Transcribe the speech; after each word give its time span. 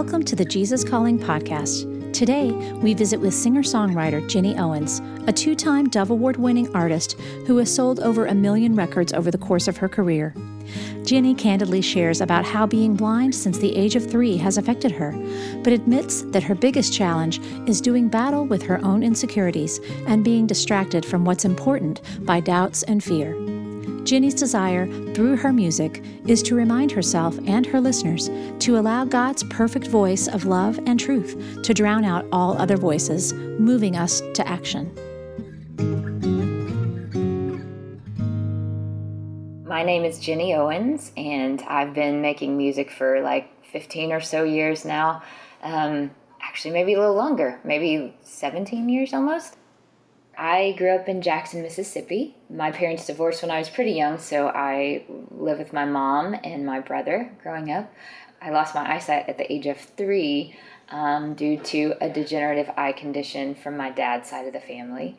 Welcome 0.00 0.24
to 0.24 0.34
the 0.34 0.46
Jesus 0.46 0.82
Calling 0.82 1.18
podcast. 1.18 2.14
Today, 2.14 2.52
we 2.78 2.94
visit 2.94 3.20
with 3.20 3.34
singer 3.34 3.60
songwriter 3.60 4.26
Ginny 4.26 4.56
Owens, 4.56 5.02
a 5.26 5.32
two 5.32 5.54
time 5.54 5.90
Dove 5.90 6.08
Award 6.08 6.38
winning 6.38 6.74
artist 6.74 7.20
who 7.46 7.58
has 7.58 7.72
sold 7.72 8.00
over 8.00 8.24
a 8.24 8.34
million 8.34 8.74
records 8.74 9.12
over 9.12 9.30
the 9.30 9.36
course 9.36 9.68
of 9.68 9.76
her 9.76 9.90
career. 9.90 10.34
Ginny 11.04 11.34
candidly 11.34 11.82
shares 11.82 12.22
about 12.22 12.46
how 12.46 12.66
being 12.66 12.96
blind 12.96 13.34
since 13.34 13.58
the 13.58 13.76
age 13.76 13.94
of 13.94 14.10
three 14.10 14.38
has 14.38 14.56
affected 14.56 14.90
her, 14.90 15.12
but 15.62 15.74
admits 15.74 16.22
that 16.28 16.44
her 16.44 16.54
biggest 16.54 16.94
challenge 16.94 17.38
is 17.68 17.82
doing 17.82 18.08
battle 18.08 18.46
with 18.46 18.62
her 18.62 18.82
own 18.82 19.02
insecurities 19.02 19.80
and 20.06 20.24
being 20.24 20.46
distracted 20.46 21.04
from 21.04 21.26
what's 21.26 21.44
important 21.44 22.00
by 22.24 22.40
doubts 22.40 22.84
and 22.84 23.04
fear. 23.04 23.59
Ginny's 24.10 24.34
desire 24.34 24.88
through 25.14 25.36
her 25.36 25.52
music 25.52 26.02
is 26.26 26.42
to 26.42 26.56
remind 26.56 26.90
herself 26.90 27.38
and 27.46 27.64
her 27.64 27.80
listeners 27.80 28.28
to 28.58 28.76
allow 28.76 29.04
God's 29.04 29.44
perfect 29.44 29.86
voice 29.86 30.26
of 30.26 30.46
love 30.46 30.80
and 30.84 30.98
truth 30.98 31.62
to 31.62 31.72
drown 31.72 32.04
out 32.04 32.26
all 32.32 32.58
other 32.58 32.76
voices, 32.76 33.32
moving 33.32 33.94
us 33.94 34.20
to 34.34 34.48
action. 34.48 34.92
My 39.64 39.84
name 39.84 40.04
is 40.04 40.18
Ginny 40.18 40.54
Owens, 40.54 41.12
and 41.16 41.62
I've 41.68 41.94
been 41.94 42.20
making 42.20 42.56
music 42.56 42.90
for 42.90 43.20
like 43.20 43.64
15 43.66 44.10
or 44.10 44.20
so 44.20 44.42
years 44.42 44.84
now. 44.84 45.22
Um, 45.62 46.10
actually, 46.42 46.72
maybe 46.72 46.94
a 46.94 46.98
little 46.98 47.14
longer, 47.14 47.60
maybe 47.62 48.16
17 48.24 48.88
years 48.88 49.14
almost. 49.14 49.56
I 50.40 50.72
grew 50.78 50.94
up 50.94 51.06
in 51.06 51.20
Jackson, 51.20 51.60
Mississippi. 51.60 52.34
My 52.48 52.70
parents 52.70 53.06
divorced 53.06 53.42
when 53.42 53.50
I 53.50 53.58
was 53.58 53.68
pretty 53.68 53.92
young, 53.92 54.16
so 54.16 54.48
I 54.48 55.04
lived 55.30 55.58
with 55.58 55.74
my 55.74 55.84
mom 55.84 56.34
and 56.42 56.64
my 56.64 56.80
brother 56.80 57.30
growing 57.42 57.70
up. 57.70 57.92
I 58.40 58.48
lost 58.48 58.74
my 58.74 58.90
eyesight 58.90 59.28
at 59.28 59.36
the 59.36 59.52
age 59.52 59.66
of 59.66 59.76
three 59.76 60.56
um, 60.88 61.34
due 61.34 61.58
to 61.58 61.94
a 62.00 62.08
degenerative 62.08 62.70
eye 62.74 62.92
condition 62.92 63.54
from 63.54 63.76
my 63.76 63.90
dad's 63.90 64.30
side 64.30 64.46
of 64.46 64.54
the 64.54 64.60
family. 64.60 65.18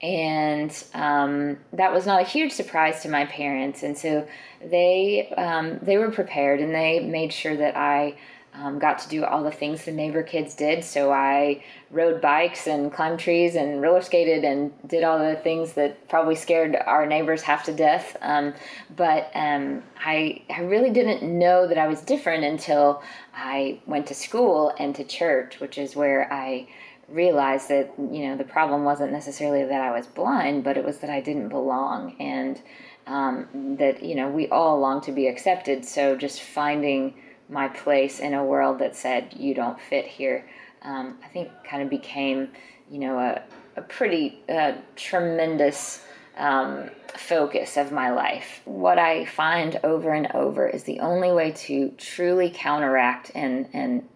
And 0.00 0.72
um, 0.94 1.58
that 1.74 1.92
was 1.92 2.06
not 2.06 2.22
a 2.22 2.24
huge 2.24 2.52
surprise 2.52 3.02
to 3.02 3.10
my 3.10 3.26
parents, 3.26 3.82
and 3.82 3.96
so 3.96 4.26
they 4.64 5.28
um, 5.36 5.80
they 5.82 5.98
were 5.98 6.10
prepared 6.10 6.60
and 6.60 6.74
they 6.74 6.98
made 7.00 7.32
sure 7.32 7.56
that 7.58 7.76
I 7.76 8.16
um, 8.54 8.78
got 8.78 8.98
to 8.98 9.08
do 9.08 9.24
all 9.24 9.42
the 9.42 9.50
things 9.50 9.84
the 9.84 9.92
neighbor 9.92 10.22
kids 10.22 10.54
did. 10.54 10.84
So 10.84 11.10
I 11.10 11.64
rode 11.90 12.20
bikes 12.20 12.66
and 12.66 12.92
climbed 12.92 13.18
trees 13.18 13.54
and 13.54 13.80
roller 13.80 14.02
skated 14.02 14.44
and 14.44 14.72
did 14.86 15.04
all 15.04 15.18
the 15.18 15.36
things 15.36 15.72
that 15.72 16.08
probably 16.08 16.34
scared 16.34 16.76
our 16.86 17.06
neighbors 17.06 17.42
half 17.42 17.64
to 17.64 17.72
death. 17.72 18.16
Um, 18.20 18.52
but 18.94 19.30
um, 19.34 19.82
I, 20.04 20.42
I 20.50 20.60
really 20.60 20.90
didn't 20.90 21.22
know 21.22 21.66
that 21.66 21.78
I 21.78 21.88
was 21.88 22.02
different 22.02 22.44
until 22.44 23.02
I 23.34 23.80
went 23.86 24.06
to 24.08 24.14
school 24.14 24.74
and 24.78 24.94
to 24.96 25.04
church, 25.04 25.58
which 25.58 25.78
is 25.78 25.96
where 25.96 26.30
I 26.32 26.68
realized 27.08 27.68
that 27.68 27.92
you 27.98 28.26
know 28.26 28.36
the 28.36 28.44
problem 28.44 28.84
wasn't 28.84 29.12
necessarily 29.12 29.64
that 29.64 29.80
I 29.80 29.90
was 29.90 30.06
blind, 30.06 30.64
but 30.64 30.76
it 30.76 30.84
was 30.84 30.98
that 30.98 31.10
I 31.10 31.20
didn't 31.20 31.48
belong 31.48 32.16
and 32.18 32.60
um, 33.06 33.76
that 33.78 34.02
you 34.02 34.14
know 34.14 34.28
we 34.28 34.48
all 34.48 34.78
long 34.78 35.00
to 35.02 35.12
be 35.12 35.26
accepted. 35.26 35.84
So 35.84 36.16
just 36.16 36.42
finding 36.42 37.14
my 37.52 37.68
place 37.68 38.18
in 38.18 38.34
a 38.34 38.44
world 38.44 38.78
that 38.78 38.96
said 38.96 39.34
you 39.36 39.54
don't 39.54 39.78
fit 39.78 40.06
here, 40.06 40.48
um, 40.82 41.18
I 41.22 41.28
think 41.28 41.50
kind 41.68 41.82
of 41.82 41.90
became, 41.90 42.48
you 42.90 42.98
know, 42.98 43.18
a, 43.18 43.42
a 43.76 43.82
pretty 43.82 44.42
uh, 44.48 44.72
tremendous 44.96 46.04
um, 46.36 46.90
focus 47.16 47.76
of 47.76 47.92
my 47.92 48.10
life. 48.10 48.62
What 48.64 48.98
I 48.98 49.26
find 49.26 49.78
over 49.84 50.12
and 50.12 50.28
over 50.34 50.66
is 50.66 50.84
the 50.84 51.00
only 51.00 51.30
way 51.30 51.52
to 51.52 51.90
truly 51.98 52.50
counteract 52.50 53.30
and 53.34 53.68
and 53.72 54.08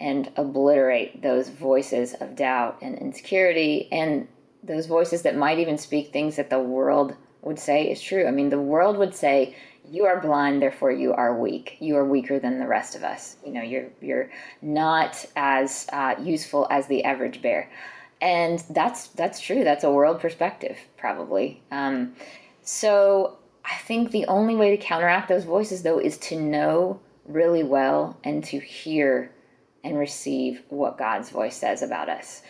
and 0.00 0.30
obliterate 0.36 1.22
those 1.22 1.48
voices 1.48 2.14
of 2.14 2.36
doubt 2.36 2.78
and 2.82 2.98
insecurity 2.98 3.88
and 3.90 4.28
those 4.62 4.86
voices 4.86 5.22
that 5.22 5.36
might 5.36 5.58
even 5.58 5.78
speak 5.78 6.12
things 6.12 6.36
that 6.36 6.50
the 6.50 6.58
world 6.58 7.16
would 7.44 7.58
say 7.58 7.90
is 7.90 8.00
true. 8.00 8.26
I 8.26 8.30
mean, 8.30 8.48
the 8.48 8.60
world 8.60 8.96
would 8.98 9.14
say 9.14 9.54
you 9.90 10.06
are 10.06 10.20
blind 10.20 10.62
therefore 10.62 10.92
you 10.92 11.12
are 11.12 11.38
weak. 11.38 11.76
You 11.78 11.96
are 11.96 12.04
weaker 12.04 12.38
than 12.38 12.58
the 12.58 12.66
rest 12.66 12.96
of 12.96 13.04
us. 13.04 13.36
You 13.44 13.52
know 13.52 13.62
you're 13.62 13.88
you're 14.00 14.30
not 14.62 15.24
as 15.36 15.86
uh, 15.92 16.14
useful 16.22 16.66
as 16.70 16.86
the 16.86 17.04
average 17.04 17.42
bear. 17.42 17.70
And 18.20 18.62
that's 18.70 19.08
that's 19.08 19.40
true. 19.40 19.64
That's 19.64 19.84
a 19.84 19.90
world 19.90 20.20
perspective 20.20 20.78
probably. 20.96 21.62
Um, 21.70 22.14
so 22.64 23.36
i 23.64 23.76
think 23.76 24.10
the 24.10 24.26
only 24.26 24.56
way 24.56 24.74
to 24.74 24.82
counteract 24.82 25.28
those 25.28 25.44
voices 25.44 25.82
though 25.82 25.98
is 25.98 26.16
to 26.18 26.40
know 26.40 26.98
really 27.26 27.62
well 27.62 28.18
and 28.24 28.42
to 28.42 28.58
hear 28.58 29.30
and 29.82 29.98
receive 29.98 30.62
what 30.70 30.98
god's 30.98 31.30
voice 31.30 31.56
says 31.56 31.82
about 31.82 32.08
us. 32.08 32.42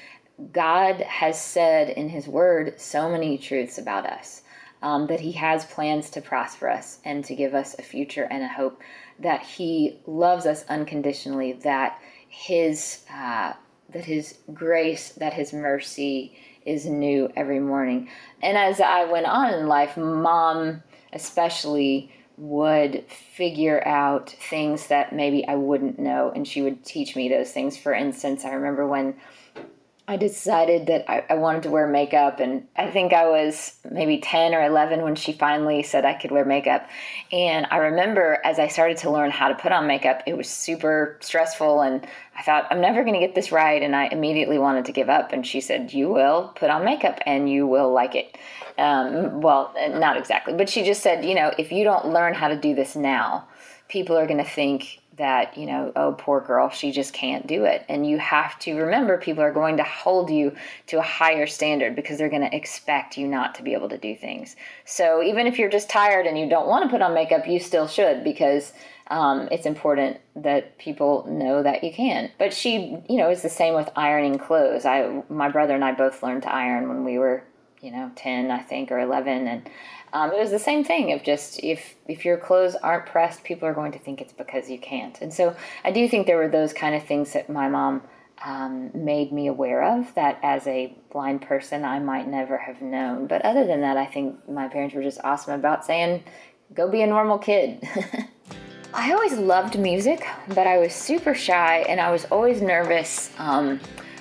God 0.53 1.01
has 1.01 1.41
said 1.41 1.91
in 1.91 2.09
his 2.09 2.27
word 2.27 2.81
so 2.81 3.09
many 3.09 3.39
truths 3.39 3.79
about 3.79 4.07
us 4.07 4.43
um, 4.85 5.07
that 5.07 5.19
He 5.19 5.33
has 5.33 5.65
plans 5.65 6.11
to 6.11 6.21
prosper 6.21 6.69
us 6.69 6.99
and 7.05 7.25
to 7.25 7.35
give 7.35 7.55
us 7.55 7.75
a 7.79 7.83
future 7.83 8.29
and 8.31 8.45
a 8.45 8.49
hope, 8.49 8.81
that 9.19 9.43
He 9.43 9.99
loves 10.07 10.45
us 10.45 10.65
unconditionally, 10.69 11.55
that 11.65 11.99
His 12.29 13.01
uh, 13.13 13.55
that 13.89 14.05
His 14.05 14.39
grace, 14.53 15.13
that 15.13 15.33
His 15.33 15.53
mercy 15.55 16.39
is 16.67 16.85
new 16.85 17.33
every 17.35 17.61
morning. 17.61 18.09
And 18.43 18.59
as 18.59 18.81
I 18.81 19.05
went 19.05 19.27
on 19.27 19.55
in 19.55 19.67
life, 19.67 19.97
Mom 19.97 20.83
especially 21.15 22.13
would 22.37 23.05
figure 23.09 23.87
out 23.87 24.31
things 24.51 24.89
that 24.89 25.15
maybe 25.15 25.47
I 25.47 25.55
wouldn't 25.55 25.99
know, 25.99 26.31
and 26.35 26.47
she 26.47 26.61
would 26.61 26.85
teach 26.85 27.17
me 27.17 27.29
those 27.29 27.53
things. 27.53 27.79
For 27.79 27.95
instance, 27.95 28.45
I 28.45 28.53
remember 28.53 28.87
when 28.87 29.15
I 30.07 30.19
decided 30.19 30.87
that 30.89 31.11
I, 31.11 31.25
I, 31.31 31.35
wanted 31.35 31.63
to 31.63 31.71
wear 31.71 31.87
makeup, 31.87 32.39
and 32.39 32.69
I 32.77 32.91
think 32.91 33.15
I 33.15 33.27
was 33.27 33.75
maybe 33.91 34.19
10 34.19 34.55
or 34.55 34.63
11 34.63 35.01
when 35.01 35.15
she 35.15 35.33
finally 35.33 35.83
said 35.83 36.05
I 36.05 36.13
could 36.13 36.31
wear 36.31 36.45
makeup. 36.45 36.87
And 37.33 37.67
I 37.71 37.79
remember 37.79 38.39
as 38.45 38.59
I 38.59 38.69
started 38.69 38.99
to 38.99 39.11
learn 39.11 39.31
how 39.31 39.49
to 39.49 39.55
put 39.55 39.73
on 39.73 39.87
makeup, 39.87 40.23
it 40.27 40.37
was 40.37 40.51
super 40.51 41.17
stressful, 41.23 41.81
and 41.81 42.07
I 42.37 42.43
thought, 42.43 42.67
I'm 42.71 42.83
never 42.83 43.03
going 43.03 43.15
to 43.15 43.27
get 43.27 43.35
this 43.35 43.51
right. 43.51 43.83
And 43.83 43.97
I 43.97 44.07
immediately 44.07 44.59
wanted 44.59 44.85
to 44.87 44.93
give 44.93 45.09
up. 45.09 45.33
And 45.33 45.47
she 45.47 45.63
said, 45.63 45.95
You 45.95 46.11
will 46.11 46.53
put 46.55 46.69
on 46.69 46.85
makeup 46.85 47.21
and 47.25 47.49
you 47.49 47.67
will 47.67 47.93
like 47.93 48.15
it. 48.15 48.37
Um, 48.77 49.41
well, 49.41 49.73
not 49.89 50.17
exactly, 50.17 50.53
but 50.53 50.69
she 50.69 50.85
just 50.85 51.03
said, 51.03 51.25
You 51.25 51.35
know, 51.35 51.53
if 51.59 51.73
you 51.73 51.85
don't 51.85 52.09
learn 52.09 52.35
how 52.35 52.49
to 52.49 52.57
do 52.57 52.75
this 52.75 52.95
now, 52.95 53.47
people 53.89 54.19
are 54.19 54.27
going 54.27 54.43
to 54.43 54.51
think 54.51 55.01
that 55.17 55.57
you 55.57 55.67
know 55.67 55.93
oh 55.95 56.13
poor 56.19 56.41
girl 56.41 56.71
she 56.71 56.91
just 56.91 57.13
can't 57.13 57.47
do 57.47 57.65
it. 57.65 57.85
And 57.89 58.07
you 58.07 58.19
have 58.19 58.59
to 58.61 58.75
remember 58.77 59.19
people 59.19 59.43
are 59.43 59.53
going 59.53 59.77
to 59.77 59.85
hold 59.85 60.31
you 60.31 60.55
to 60.89 60.99
a 60.99 61.03
higher 61.03 61.47
standard 61.47 61.95
because 61.95 62.19
they're 62.19 62.29
going 62.29 62.49
to 62.49 62.57
expect 62.57 63.17
you 63.17 63.27
not 63.27 63.55
to 63.57 63.63
be 63.63 63.75
able 63.75 63.89
to 63.89 63.99
do 63.99 64.17
things. 64.17 64.57
So 64.85 65.23
even 65.23 65.47
if 65.47 65.59
you're 65.59 65.71
just 65.71 65.89
tired 65.89 66.27
and 66.27 66.39
you 66.39 66.49
don't 66.49 66.69
want 66.69 66.85
to 66.85 66.91
put 66.91 67.03
on 67.03 67.15
makeup 67.15 67.47
you 67.47 67.61
still 67.61 67.87
should 67.87 68.25
because 68.25 68.73
um, 69.09 69.49
it's 69.53 69.67
important 69.67 70.19
that 70.37 70.79
people 70.79 71.27
know 71.29 71.63
that 71.63 71.85
you 71.85 71.93
can. 71.93 72.31
But 72.39 72.53
she 72.53 72.97
you 73.09 73.17
know 73.19 73.31
is 73.31 73.43
the 73.43 73.49
same 73.49 73.75
with 73.75 73.91
ironing 73.97 74.39
clothes. 74.39 74.85
I 74.85 75.23
my 75.29 75.49
brother 75.49 75.75
and 75.75 75.85
i 75.85 75.93
both 75.93 76.23
learned 76.23 76.43
to 76.43 76.53
iron 76.53 76.89
when 76.89 77.05
we 77.05 77.19
were 77.19 77.45
you 77.85 77.91
know 77.91 78.11
10 78.17 78.51
i 78.51 78.59
think 78.59 78.91
or 78.91 78.99
11 78.99 79.47
and 79.47 79.69
um, 80.15 80.31
it 80.33 80.39
was 80.39 80.53
the 80.53 80.61
same 80.61 80.85
thing 80.85 81.13
of 81.13 81.25
just 81.25 81.63
if 81.63 81.97
if 82.07 82.25
your 82.25 82.37
clothes 82.37 82.77
aren't 82.77 83.07
pressed, 83.07 83.43
people 83.43 83.67
are 83.67 83.75
going 83.75 83.91
to 83.93 83.99
think 83.99 84.21
it's 84.21 84.33
because 84.33 84.71
you 84.71 84.79
can't. 84.79 85.21
And 85.21 85.35
so 85.35 85.57
I 85.83 85.91
do 85.91 86.09
think 86.09 86.29
there 86.29 86.37
were 86.37 86.49
those 86.49 86.73
kind 86.73 86.95
of 86.95 87.05
things 87.05 87.33
that 87.33 87.51
my 87.51 87.69
mom 87.69 88.01
um, 88.45 88.93
made 88.95 89.33
me 89.33 89.49
aware 89.49 89.83
of 89.83 90.15
that 90.15 90.39
as 90.43 90.67
a 90.69 90.95
blind 91.13 91.43
person 91.43 91.85
I 91.85 91.99
might 91.99 92.29
never 92.29 92.57
have 92.57 92.81
known. 92.81 93.27
But 93.27 93.45
other 93.45 93.67
than 93.67 93.81
that, 93.81 93.97
I 93.97 94.07
think 94.07 94.49
my 94.49 94.69
parents 94.69 94.95
were 94.95 95.03
just 95.03 95.19
awesome 95.25 95.55
about 95.55 95.85
saying, 95.85 96.23
"Go 96.75 96.89
be 96.89 97.03
a 97.03 97.09
normal 97.09 97.39
kid." 97.39 97.83
I 98.95 99.13
always 99.13 99.33
loved 99.33 99.77
music, 99.81 100.25
but 100.51 100.69
I 100.69 100.79
was 100.79 100.95
super 100.95 101.35
shy 101.35 101.79
and 101.89 102.01
I 102.01 102.13
was 102.13 102.27
always 102.27 102.63
nervous 102.63 103.33
um, 103.39 103.81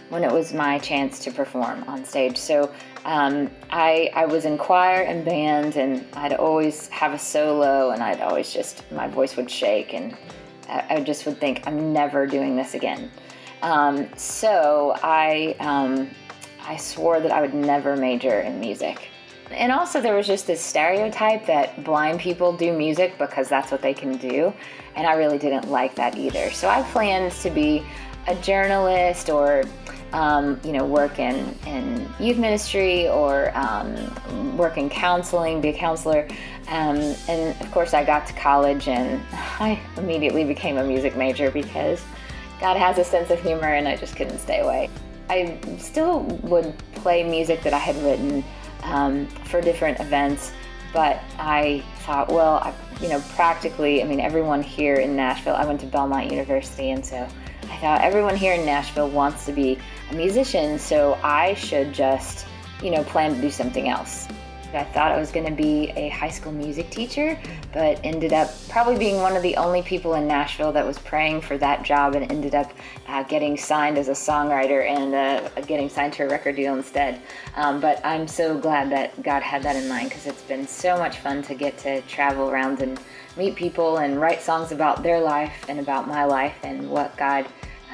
when 0.10 0.24
it 0.24 0.31
was 0.31 0.51
my 0.51 0.80
chance 0.80 1.19
to 1.19 1.31
perform 1.31 1.84
on 1.84 2.04
stage. 2.04 2.38
So 2.38 2.74
um, 3.06 3.50
I, 3.70 4.12
I 4.16 4.26
was 4.26 4.46
in 4.46 4.58
choir 4.58 5.02
and 5.02 5.26
band, 5.26 5.76
and 5.76 6.06
I'd 6.14 6.34
always 6.34 6.88
have 6.90 7.14
a 7.14 7.20
solo, 7.20 7.92
and 7.92 8.02
I'd 8.02 8.22
always 8.22 8.54
just, 8.54 8.90
my 8.92 9.08
voice 9.08 9.36
would 9.36 9.50
shake, 9.50 9.94
and 9.94 10.16
I, 10.70 10.86
I 10.90 11.00
just 11.02 11.26
would 11.26 11.40
think, 11.40 11.68
I'm 11.68 11.92
never 11.92 12.26
doing 12.26 12.56
this 12.56 12.74
again. 12.74 13.12
Um, 13.62 14.10
so 14.16 14.96
I, 15.04 15.56
um, 15.60 16.10
I 16.66 16.78
swore 16.78 17.20
that 17.20 17.32
I 17.32 17.42
would 17.42 17.54
never 17.54 17.96
major 17.96 18.42
in 18.42 18.60
music. 18.60 19.10
And 19.52 19.72
also, 19.72 20.02
there 20.02 20.16
was 20.16 20.26
just 20.26 20.48
this 20.48 20.62
stereotype 20.62 21.46
that 21.46 21.84
blind 21.84 22.20
people 22.20 22.56
do 22.56 22.74
music 22.76 23.18
because 23.18 23.50
that's 23.50 23.72
what 23.72 23.82
they 23.82 23.94
can 23.94 24.18
do. 24.18 24.54
And 24.96 25.06
I 25.06 25.14
really 25.14 25.38
didn't 25.38 25.70
like 25.70 25.96
that 25.96 26.18
either. 26.18 26.52
So 26.52 26.70
I 26.70 26.82
planned 26.84 27.34
to 27.34 27.50
be 27.50 27.86
a 28.28 28.36
journalist 28.36 29.30
or 29.30 29.64
um, 30.13 30.62
you 30.63 30.71
know, 30.71 30.86
work 30.86 31.19
in, 31.19 31.57
in 31.65 32.07
youth 32.19 32.38
ministry 32.38 33.10
or 33.10 33.51
um, 33.57 34.56
work 34.56 34.77
in 34.77 34.89
counseling, 34.89 35.60
be 35.60 35.69
a 35.69 35.74
counselor. 35.74 36.27
Um, 36.69 36.98
and 37.27 37.60
of 37.62 37.71
course, 37.71 37.94
I 37.94 38.04
got 38.04 38.25
to 38.27 38.33
college 38.33 38.88
and 38.88 39.21
I 39.60 39.80
immediately 39.98 40.45
became 40.45 40.77
a 40.77 40.83
music 40.83 41.18
major 41.18 41.51
because 41.51 42.01
God 42.63 42.77
has 42.77 42.98
a 42.98 43.04
sense 43.04 43.30
of 43.30 43.42
humor, 43.42 43.74
and 43.74 43.89
I 43.89 43.98
just 43.98 44.15
couldn't 44.15 44.39
stay 44.39 44.62
away. 44.62 44.89
I 45.30 45.60
still 45.77 46.21
would 46.44 46.74
play 46.95 47.21
music 47.21 47.62
that 47.63 47.74
I 47.74 47.77
had 47.77 47.95
written 47.98 48.42
um, 48.83 49.27
for 49.27 49.60
different 49.60 50.00
events, 50.00 50.54
but 50.94 51.21
I 51.38 51.83
thought, 52.06 52.30
well, 52.30 52.60
I, 52.63 52.74
you 53.01 53.10
know, 53.10 53.19
practically, 53.36 54.01
I 54.01 54.06
mean, 54.06 54.21
everyone 54.21 54.62
here 54.63 54.95
in 54.95 55.13
Nashville, 55.13 55.56
I 55.56 55.65
went 55.65 55.81
to 55.81 55.88
Belmont 55.88 56.31
University, 56.31 56.92
and 56.92 57.06
so 57.06 57.27
I 57.63 57.77
thought 57.77 58.01
everyone 58.01 58.38
here 58.38 58.54
in 58.54 58.65
Nashville 58.65 59.10
wants 59.10 59.45
to 59.45 59.51
be 59.51 59.77
musician, 60.13 60.80
so 60.80 61.18
I 61.24 61.54
should 61.54 61.94
just, 61.94 62.45
you 62.81 62.92
know, 62.92 63.04
plan 63.04 63.36
to 63.36 63.42
do 63.42 63.50
something 63.50 63.89
else. 63.89 64.27
I 64.75 64.83
thought 64.83 65.12
I 65.12 65.19
was 65.19 65.31
going 65.31 65.45
to 65.45 65.51
be 65.51 65.92
a 65.95 66.10
high 66.10 66.30
school 66.30 66.51
music 66.51 66.89
teacher, 66.89 67.39
but 67.74 68.00
ended 68.04 68.33
up 68.33 68.50
probably 68.69 68.98
being 68.98 69.18
one 69.18 69.36
of 69.36 69.44
the 69.44 69.56
only 69.56 69.81
people 69.81 70.15
in 70.15 70.27
Nashville 70.27 70.71
that 70.71 70.86
was 70.86 70.98
praying 71.00 71.42
for 71.42 71.57
that 71.60 71.83
job 71.83 72.15
and 72.15 72.31
ended 72.31 72.56
up 72.56 72.71
uh, 73.07 73.24
getting 73.24 73.57
signed 73.57 73.98
as 73.98 74.07
a 74.07 74.13
songwriter 74.13 74.88
and 74.88 75.13
uh, 75.13 75.50
getting 75.62 75.89
signed 75.89 76.13
to 76.13 76.24
a 76.24 76.30
record 76.30 76.56
deal 76.56 76.74
instead. 76.74 77.21
Um, 77.56 77.80
but 77.80 78.04
I'm 78.04 78.27
so 78.27 78.57
glad 78.57 78.92
that 78.92 79.21
God 79.21 79.44
had 79.44 79.63
that 79.63 79.75
in 79.75 79.88
mind 79.88 80.10
because 80.10 80.25
it's 80.25 80.42
been 80.44 80.68
so 80.68 80.98
much 80.98 81.19
fun 81.19 81.44
to 81.44 81.56
get 81.56 81.77
to 81.80 82.01
travel 82.01 82.50
around 82.50 82.81
and 82.81 83.00
meet 83.38 83.56
people 83.56 83.98
and 83.98 84.19
write 84.19 84.42
songs 84.42 84.71
about 84.71 85.04
their 85.04 85.19
life 85.19 85.65
and 85.68 85.80
about 85.80 86.07
my 86.07 86.24
life 86.24 86.56
and 86.63 86.89
what 86.89 87.15
God 87.18 87.48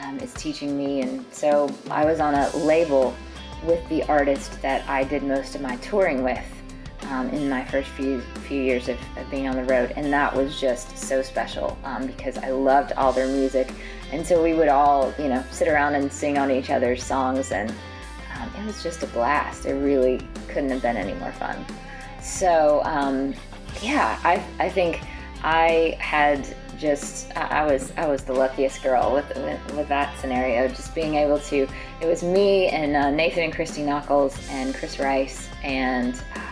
um, 0.04 0.20
is 0.20 0.34
teaching 0.34 0.78
me. 0.78 1.02
And 1.02 1.26
so 1.32 1.70
I 1.90 2.06
was 2.06 2.20
on 2.20 2.34
a 2.34 2.56
label 2.58 3.16
with 3.64 3.88
the 3.90 4.04
artist 4.04 4.62
that 4.62 4.88
I 4.90 5.04
did 5.04 5.24
most 5.24 5.56
of 5.56 5.62
my 5.62 5.76
touring 5.78 6.24
with 6.24 6.44
um, 7.10 7.30
in 7.30 7.50
my 7.50 7.64
first 7.66 7.90
few 7.90 8.22
few 8.48 8.62
years 8.62 8.90
of, 8.90 8.98
of, 9.18 9.30
being 9.32 9.48
on 9.48 9.56
the 9.56 9.64
road, 9.64 9.94
and 9.96 10.12
that 10.12 10.36
was 10.36 10.60
just 10.60 10.98
so 10.98 11.22
special 11.22 11.78
um, 11.84 12.06
because 12.06 12.38
I 12.38 12.50
loved 12.50 12.92
all 12.94 13.14
their 13.14 13.28
music, 13.28 13.72
and 14.12 14.26
so 14.26 14.44
we 14.44 14.54
would 14.54 14.68
all 14.68 15.14
you 15.18 15.30
know 15.30 15.44
sit 15.52 15.68
around 15.68 15.96
and 15.96 16.12
sing 16.12 16.38
on 16.38 16.52
each 16.52 16.70
other's 16.70 17.04
songs, 17.04 17.52
and 17.52 17.70
um, 17.70 18.50
it 18.58 18.66
was 18.66 18.84
just 18.84 19.04
a 19.04 19.08
blast. 19.08 19.66
It 19.66 19.76
really 19.76 20.20
couldn't 20.48 20.70
have 20.70 20.82
been 20.82 20.98
any 20.98 21.14
more 21.20 21.32
fun. 21.32 21.66
So 22.22 22.82
um, 22.84 23.34
yeah, 23.82 24.20
I 24.24 24.44
I 24.60 24.70
think 24.70 25.02
I 25.44 25.98
had 26.00 26.46
just 26.80 27.36
I 27.36 27.66
was 27.66 27.92
I 27.98 28.08
was 28.08 28.24
the 28.24 28.34
luckiest 28.34 28.82
girl 28.82 29.14
with, 29.14 29.28
with, 29.36 29.76
with 29.76 29.88
that 29.90 30.18
scenario. 30.20 30.68
Just 30.68 30.96
being 30.96 31.16
able 31.16 31.40
to, 31.40 31.68
it 32.02 32.08
was 32.08 32.24
me 32.24 32.68
and 32.68 32.96
uh, 32.96 33.12
Nathan 33.12 33.44
and 33.44 33.54
Christy 33.54 33.82
Nockels 33.82 34.38
and 34.50 34.74
Chris 34.74 35.00
Rice 35.00 35.50
and. 35.64 36.16
Uh, 36.36 36.50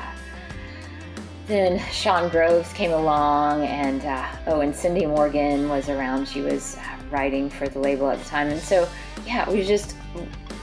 then 1.47 1.79
Shaun 1.91 2.29
Groves 2.29 2.73
came 2.73 2.91
along, 2.91 3.65
and 3.65 4.03
uh, 4.03 4.27
oh, 4.47 4.59
and 4.59 4.75
Cindy 4.75 5.05
Morgan 5.05 5.69
was 5.69 5.87
around. 5.87 6.27
She 6.27 6.41
was 6.41 6.75
uh, 6.75 6.97
writing 7.09 7.49
for 7.49 7.69
the 7.69 7.79
label 7.79 8.09
at 8.09 8.19
the 8.19 8.25
time, 8.25 8.49
and 8.49 8.59
so 8.59 8.87
yeah, 9.25 9.49
we 9.49 9.59
were 9.59 9.63
just 9.63 9.95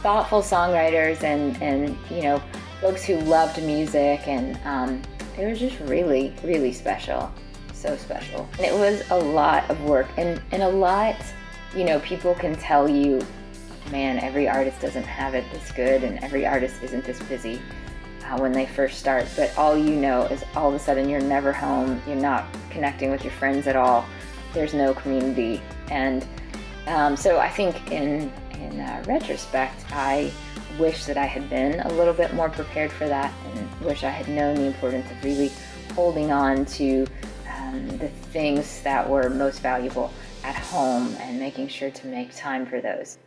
thoughtful 0.03 0.43
songwriters 0.43 1.23
and 1.23 1.61
and 1.63 1.97
you 2.11 2.23
know 2.23 2.43
folks 2.83 3.03
who 3.03 3.17
loved 3.21 3.63
music, 3.63 4.29
and 4.29 4.59
um, 4.67 5.01
it 5.39 5.47
was 5.47 5.59
just 5.59 5.81
really 5.81 6.35
really 6.45 6.73
special, 6.73 7.33
so 7.85 7.97
special. 7.97 8.49
And 8.55 8.67
it 8.67 8.73
was 8.73 9.09
a 9.11 9.19
lot 9.19 9.69
of 9.71 9.81
work, 9.83 10.09
and 10.17 10.41
and 10.53 10.63
a 10.63 10.69
lot, 10.69 11.17
you 11.77 11.85
know, 11.85 12.01
people 12.01 12.35
can 12.35 12.55
tell 12.57 12.89
you, 12.89 13.25
man, 13.91 14.19
every 14.19 14.49
artist 14.49 14.81
doesn't 14.81 15.05
have 15.05 15.35
it 15.35 15.45
this 15.53 15.71
good, 15.73 16.03
and 16.03 16.19
every 16.25 16.47
artist 16.47 16.83
isn't 16.83 17.05
this 17.05 17.23
busy 17.25 17.61
uh, 18.25 18.39
when 18.39 18.53
they 18.53 18.67
first 18.67 18.99
start, 18.99 19.29
but 19.37 19.57
all 19.59 19.77
you 19.77 19.95
know 19.97 20.23
is 20.25 20.43
all 20.57 20.69
of 20.69 20.75
a 20.75 20.79
sudden 20.79 21.09
you're 21.09 21.21
never 21.21 21.53
home, 21.53 22.01
you're 22.07 22.17
not 22.17 22.47
connecting 22.71 23.11
with 23.11 23.23
your 23.23 23.33
friends 23.33 23.67
at 23.67 23.77
all, 23.77 24.05
there's 24.55 24.73
no 24.73 24.95
community. 24.95 25.61
And 25.91 26.27
um, 26.87 27.17
so 27.17 27.39
I 27.39 27.51
think 27.51 27.91
in, 27.91 28.33
in 28.53 28.81
uh, 28.81 29.05
retrospect, 29.07 29.85
I 29.93 30.33
wish 30.79 31.05
that 31.05 31.17
I 31.17 31.27
had 31.27 31.49
been 31.51 31.81
a 31.81 31.93
little 31.93 32.15
bit 32.15 32.35
more 32.35 32.49
prepared 32.49 32.91
for 32.91 33.07
that 33.07 33.33
and 33.55 33.81
wish 33.81 34.03
I 34.05 34.11
had 34.11 34.29
known 34.29 34.57
the 34.57 34.65
importance 34.65 35.11
of 35.11 35.23
really 35.23 35.53
holding 35.95 36.33
on 36.33 36.65
to 36.65 37.07
um, 37.75 37.99
the 37.99 38.09
things 38.09 38.83
that 38.83 39.09
were 39.09 39.29
most 39.29 39.61
valuable 39.61 40.13
at 40.43 40.57
home 40.57 41.17
and 41.21 41.39
making 41.39 41.69
sure 41.69 41.91
to 41.91 42.07
make 42.07 42.35
time 42.35 42.67
for 42.67 42.81
those. 42.81 43.19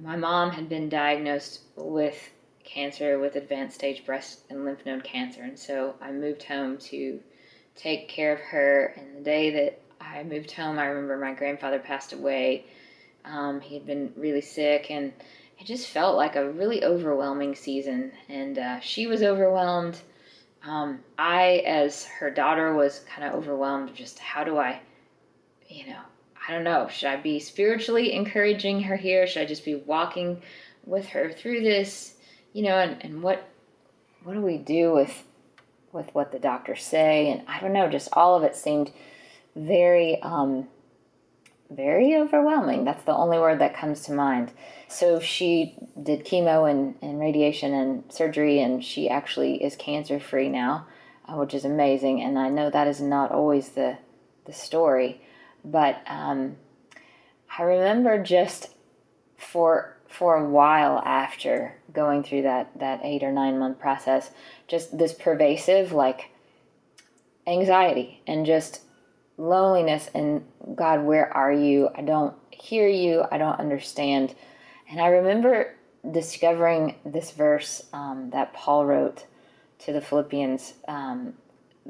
My 0.00 0.16
mom 0.16 0.50
had 0.50 0.68
been 0.68 0.88
diagnosed 0.88 1.60
with 1.76 2.30
cancer 2.64 3.18
with 3.18 3.36
advanced 3.36 3.76
stage 3.76 4.04
breast 4.04 4.40
and 4.50 4.64
lymph 4.64 4.84
node 4.84 5.04
cancer. 5.04 5.42
And 5.42 5.58
so 5.58 5.94
I 6.00 6.10
moved 6.10 6.42
home 6.42 6.78
to 6.78 7.20
take 7.76 8.08
care 8.08 8.32
of 8.32 8.40
her. 8.40 8.94
And 8.96 9.18
the 9.18 9.22
day 9.22 9.50
that 9.50 9.80
I 10.00 10.22
moved 10.24 10.50
home, 10.50 10.78
I 10.78 10.86
remember 10.86 11.16
my 11.18 11.34
grandfather 11.34 11.78
passed 11.78 12.12
away. 12.12 12.64
Um, 13.24 13.60
he 13.60 13.74
had 13.74 13.86
been 13.86 14.12
really 14.16 14.42
sick, 14.42 14.90
and 14.90 15.12
it 15.58 15.64
just 15.64 15.88
felt 15.88 16.16
like 16.16 16.36
a 16.36 16.50
really 16.50 16.84
overwhelming 16.84 17.54
season. 17.54 18.12
And 18.28 18.58
uh, 18.58 18.80
she 18.80 19.06
was 19.06 19.22
overwhelmed. 19.22 20.00
Um, 20.66 21.00
I, 21.18 21.62
as 21.66 22.06
her 22.06 22.30
daughter, 22.30 22.74
was 22.74 23.00
kind 23.00 23.28
of 23.28 23.34
overwhelmed. 23.34 23.94
Just 23.94 24.18
how 24.18 24.44
do 24.44 24.58
I, 24.58 24.80
you 25.68 25.86
know, 25.86 26.00
I 26.48 26.52
don't 26.52 26.64
know. 26.64 26.88
Should 26.88 27.08
I 27.08 27.16
be 27.16 27.38
spiritually 27.38 28.12
encouraging 28.12 28.82
her 28.82 28.96
here? 28.96 29.26
Should 29.26 29.42
I 29.42 29.46
just 29.46 29.64
be 29.64 29.74
walking 29.74 30.42
with 30.86 31.06
her 31.08 31.32
through 31.32 31.62
this? 31.62 32.14
you 32.54 32.62
know, 32.62 32.78
and, 32.78 32.96
and 33.04 33.22
what 33.22 33.46
what 34.22 34.32
do 34.32 34.40
we 34.40 34.56
do 34.56 34.94
with 34.94 35.24
with 35.92 36.14
what 36.14 36.32
the 36.32 36.38
doctors 36.38 36.82
say? 36.82 37.30
And 37.30 37.42
I 37.46 37.60
don't 37.60 37.74
know, 37.74 37.90
just 37.90 38.08
all 38.14 38.36
of 38.36 38.42
it 38.44 38.56
seemed 38.56 38.90
very 39.54 40.22
um, 40.22 40.68
very 41.70 42.14
overwhelming. 42.14 42.84
That's 42.84 43.04
the 43.04 43.14
only 43.14 43.38
word 43.38 43.58
that 43.60 43.76
comes 43.76 44.02
to 44.02 44.12
mind. 44.12 44.52
So 44.88 45.18
she 45.18 45.76
did 46.00 46.24
chemo 46.24 46.70
and, 46.70 46.94
and 47.02 47.18
radiation 47.18 47.72
and 47.74 48.04
surgery, 48.12 48.60
and 48.60 48.84
she 48.84 49.08
actually 49.08 49.62
is 49.62 49.76
cancer 49.76 50.20
free 50.20 50.48
now, 50.48 50.86
uh, 51.26 51.36
which 51.36 51.54
is 51.54 51.64
amazing. 51.64 52.22
And 52.22 52.38
I 52.38 52.48
know 52.48 52.70
that 52.70 52.86
is 52.86 53.00
not 53.00 53.32
always 53.32 53.70
the 53.70 53.98
the 54.44 54.52
story, 54.52 55.22
but 55.64 56.02
um, 56.06 56.56
I 57.58 57.62
remember 57.62 58.22
just 58.22 58.68
for 59.36 59.96
for 60.06 60.36
a 60.36 60.48
while 60.48 60.98
after 61.04 61.74
going 61.92 62.22
through 62.22 62.42
that 62.42 62.78
that 62.78 63.00
eight 63.02 63.22
or 63.22 63.32
nine 63.32 63.58
month 63.58 63.78
process 63.78 64.30
just 64.68 64.96
this 64.96 65.12
pervasive 65.12 65.92
like 65.92 66.30
anxiety 67.46 68.22
and 68.26 68.46
just 68.46 68.80
loneliness 69.36 70.08
and 70.14 70.44
god 70.74 71.02
where 71.02 71.34
are 71.36 71.52
you 71.52 71.88
i 71.96 72.02
don't 72.02 72.34
hear 72.50 72.88
you 72.88 73.24
i 73.32 73.38
don't 73.38 73.58
understand 73.58 74.34
and 74.90 75.00
i 75.00 75.06
remember 75.06 75.74
discovering 76.12 76.94
this 77.04 77.30
verse 77.32 77.82
um, 77.92 78.30
that 78.30 78.52
paul 78.52 78.86
wrote 78.86 79.26
to 79.78 79.92
the 79.92 80.00
philippians 80.00 80.74
um, 80.86 81.34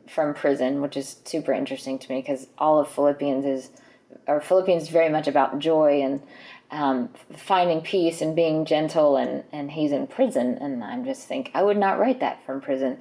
from 0.08 0.32
prison 0.32 0.80
which 0.80 0.96
is 0.96 1.16
super 1.24 1.52
interesting 1.52 1.98
to 1.98 2.10
me 2.10 2.20
because 2.20 2.46
all 2.58 2.78
of 2.78 2.88
philippians 2.88 3.44
is 3.44 3.70
or 4.26 4.40
philippians 4.40 4.84
is 4.84 4.88
very 4.88 5.10
much 5.10 5.28
about 5.28 5.58
joy 5.58 6.00
and 6.00 6.22
um, 6.70 7.10
finding 7.36 7.80
peace 7.80 8.20
and 8.20 8.34
being 8.34 8.64
gentle, 8.64 9.16
and, 9.16 9.44
and 9.52 9.70
he's 9.70 9.92
in 9.92 10.06
prison. 10.06 10.58
And 10.60 10.82
I'm 10.82 11.04
just 11.04 11.26
think 11.26 11.50
I 11.54 11.62
would 11.62 11.76
not 11.76 11.98
write 11.98 12.20
that 12.20 12.44
from 12.44 12.60
prison. 12.60 12.98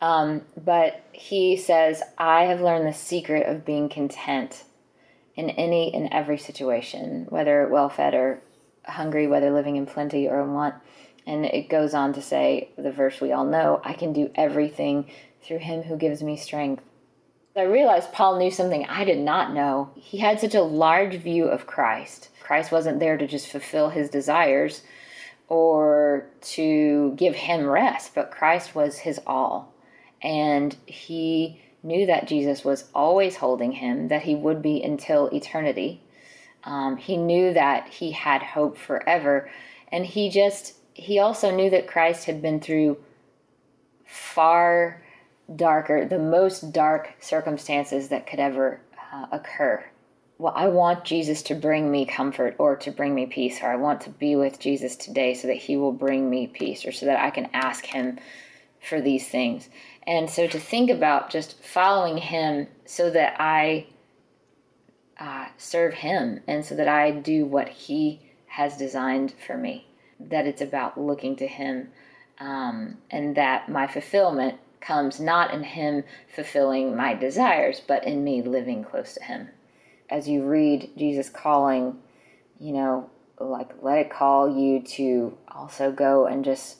Um, 0.00 0.42
but 0.56 1.02
he 1.12 1.56
says, 1.56 2.02
I 2.16 2.44
have 2.44 2.60
learned 2.60 2.86
the 2.86 2.92
secret 2.92 3.48
of 3.48 3.64
being 3.64 3.88
content 3.88 4.64
in 5.34 5.50
any 5.50 5.92
and 5.94 6.08
every 6.12 6.38
situation, 6.38 7.26
whether 7.28 7.68
well 7.68 7.88
fed 7.88 8.14
or 8.14 8.40
hungry, 8.84 9.26
whether 9.26 9.50
living 9.50 9.76
in 9.76 9.86
plenty 9.86 10.28
or 10.28 10.40
in 10.40 10.52
want. 10.52 10.74
And 11.26 11.44
it 11.44 11.68
goes 11.68 11.94
on 11.94 12.12
to 12.14 12.22
say, 12.22 12.70
the 12.78 12.92
verse 12.92 13.20
we 13.20 13.32
all 13.32 13.44
know, 13.44 13.80
I 13.84 13.92
can 13.92 14.12
do 14.12 14.30
everything 14.34 15.10
through 15.42 15.58
him 15.58 15.82
who 15.82 15.96
gives 15.96 16.22
me 16.22 16.36
strength. 16.36 16.82
I 17.56 17.62
realized 17.62 18.12
Paul 18.12 18.38
knew 18.38 18.50
something 18.50 18.86
I 18.86 19.04
did 19.04 19.18
not 19.18 19.52
know. 19.52 19.90
He 19.96 20.18
had 20.18 20.38
such 20.38 20.54
a 20.54 20.62
large 20.62 21.16
view 21.16 21.46
of 21.46 21.66
Christ. 21.66 22.28
Christ 22.40 22.70
wasn't 22.70 23.00
there 23.00 23.16
to 23.16 23.26
just 23.26 23.48
fulfill 23.48 23.90
his 23.90 24.08
desires 24.08 24.82
or 25.48 26.26
to 26.40 27.14
give 27.16 27.34
him 27.34 27.66
rest, 27.66 28.14
but 28.14 28.30
Christ 28.30 28.74
was 28.74 28.98
his 28.98 29.20
all. 29.26 29.74
And 30.22 30.76
he 30.86 31.60
knew 31.82 32.06
that 32.06 32.28
Jesus 32.28 32.64
was 32.64 32.84
always 32.94 33.36
holding 33.36 33.72
him, 33.72 34.08
that 34.08 34.22
he 34.22 34.34
would 34.34 34.62
be 34.62 34.82
until 34.82 35.28
eternity. 35.28 36.02
Um, 36.64 36.96
he 36.96 37.16
knew 37.16 37.54
that 37.54 37.88
he 37.88 38.12
had 38.12 38.42
hope 38.42 38.76
forever. 38.76 39.50
And 39.92 40.04
he 40.04 40.28
just, 40.28 40.74
he 40.94 41.18
also 41.18 41.54
knew 41.54 41.70
that 41.70 41.86
Christ 41.86 42.24
had 42.24 42.42
been 42.42 42.60
through 42.60 42.98
far 44.04 45.02
darker, 45.54 46.04
the 46.04 46.18
most 46.18 46.72
dark 46.72 47.14
circumstances 47.20 48.08
that 48.08 48.26
could 48.26 48.40
ever 48.40 48.80
uh, 49.12 49.26
occur. 49.32 49.84
Well, 50.38 50.52
I 50.54 50.68
want 50.68 51.04
Jesus 51.04 51.42
to 51.44 51.54
bring 51.54 51.90
me 51.90 52.06
comfort 52.06 52.54
or 52.58 52.76
to 52.76 52.90
bring 52.90 53.14
me 53.14 53.26
peace, 53.26 53.60
or 53.62 53.70
I 53.70 53.76
want 53.76 54.02
to 54.02 54.10
be 54.10 54.36
with 54.36 54.60
Jesus 54.60 54.94
today 54.94 55.34
so 55.34 55.48
that 55.48 55.56
he 55.56 55.76
will 55.76 55.92
bring 55.92 56.30
me 56.30 56.46
peace, 56.46 56.84
or 56.84 56.92
so 56.92 57.06
that 57.06 57.18
I 57.18 57.30
can 57.30 57.48
ask 57.52 57.84
him 57.84 58.18
for 58.88 59.00
these 59.00 59.26
things. 59.26 59.68
And 60.08 60.28
so 60.28 60.48
to 60.48 60.58
think 60.58 60.90
about 60.90 61.30
just 61.30 61.62
following 61.62 62.16
him 62.16 62.66
so 62.84 63.10
that 63.10 63.36
I 63.38 63.86
uh, 65.20 65.46
serve 65.56 65.94
him 65.94 66.40
and 66.48 66.64
so 66.64 66.74
that 66.74 66.88
I 66.88 67.12
do 67.12 67.44
what 67.44 67.68
he 67.68 68.20
has 68.48 68.76
designed 68.76 69.34
for 69.46 69.56
me. 69.56 69.86
That 70.18 70.46
it's 70.46 70.60
about 70.60 71.00
looking 71.00 71.36
to 71.36 71.46
Him, 71.46 71.90
um, 72.40 72.98
and 73.08 73.36
that 73.36 73.68
my 73.68 73.86
fulfillment 73.86 74.58
comes 74.80 75.20
not 75.20 75.54
in 75.54 75.62
Him 75.62 76.02
fulfilling 76.34 76.96
my 76.96 77.14
desires, 77.14 77.80
but 77.86 78.04
in 78.04 78.24
me 78.24 78.42
living 78.42 78.82
close 78.82 79.14
to 79.14 79.22
Him. 79.22 79.48
As 80.10 80.28
you 80.28 80.42
read 80.42 80.90
Jesus 80.96 81.28
calling, 81.28 81.98
you 82.58 82.72
know, 82.72 83.10
like 83.38 83.70
let 83.80 83.98
it 83.98 84.10
call 84.10 84.58
you 84.58 84.82
to 84.82 85.38
also 85.46 85.92
go 85.92 86.26
and 86.26 86.44
just 86.44 86.78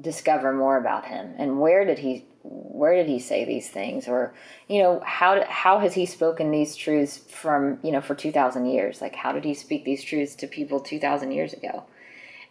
discover 0.00 0.52
more 0.52 0.76
about 0.76 1.06
him? 1.06 1.34
And 1.38 1.60
where 1.60 1.84
did 1.84 1.98
he 1.98 2.26
where 2.42 2.94
did 2.94 3.06
he 3.06 3.18
say 3.18 3.44
these 3.44 3.70
things? 3.70 4.06
Or 4.08 4.34
you 4.68 4.82
know 4.82 5.00
how 5.04 5.44
how 5.48 5.78
has 5.78 5.94
he 5.94 6.06
spoken 6.06 6.50
these 6.50 6.76
truths 6.76 7.18
from 7.18 7.78
you 7.82 7.92
know 7.92 8.00
for 8.00 8.14
2000 8.14 8.66
years? 8.66 9.00
Like 9.00 9.14
how 9.14 9.32
did 9.32 9.44
he 9.44 9.54
speak 9.54 9.84
these 9.84 10.04
truths 10.04 10.34
to 10.36 10.46
people 10.46 10.80
2000 10.80 11.32
years 11.32 11.52
ago? 11.52 11.84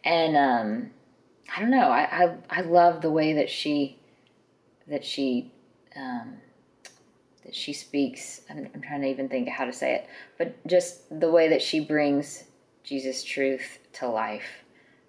And 0.04 0.36
um 0.36 0.92
i 1.56 1.60
don't 1.60 1.72
know. 1.72 1.90
I 1.90 2.26
i, 2.26 2.38
I 2.50 2.62
love 2.62 3.02
the 3.02 3.12
way 3.12 3.34
that 3.34 3.50
she 3.50 4.00
that 4.88 5.06
she 5.06 5.52
um 5.96 6.38
that 7.44 7.54
she 7.54 7.74
speaks. 7.74 8.42
I'm, 8.50 8.70
I'm 8.74 8.82
trying 8.82 9.02
to 9.02 9.08
even 9.08 9.28
think 9.28 9.50
how 9.50 9.66
to 9.66 9.74
say 9.74 9.96
it. 9.96 10.08
But 10.38 10.66
just 10.66 11.20
the 11.20 11.30
way 11.30 11.50
that 11.50 11.62
she 11.62 11.80
brings 11.80 12.46
jesus 12.84 13.24
truth 13.24 13.80
to 13.94 14.08
life. 14.08 14.64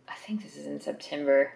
I 0.08 0.14
think 0.14 0.42
this 0.42 0.56
is 0.56 0.66
in 0.66 0.80
september 0.80 1.52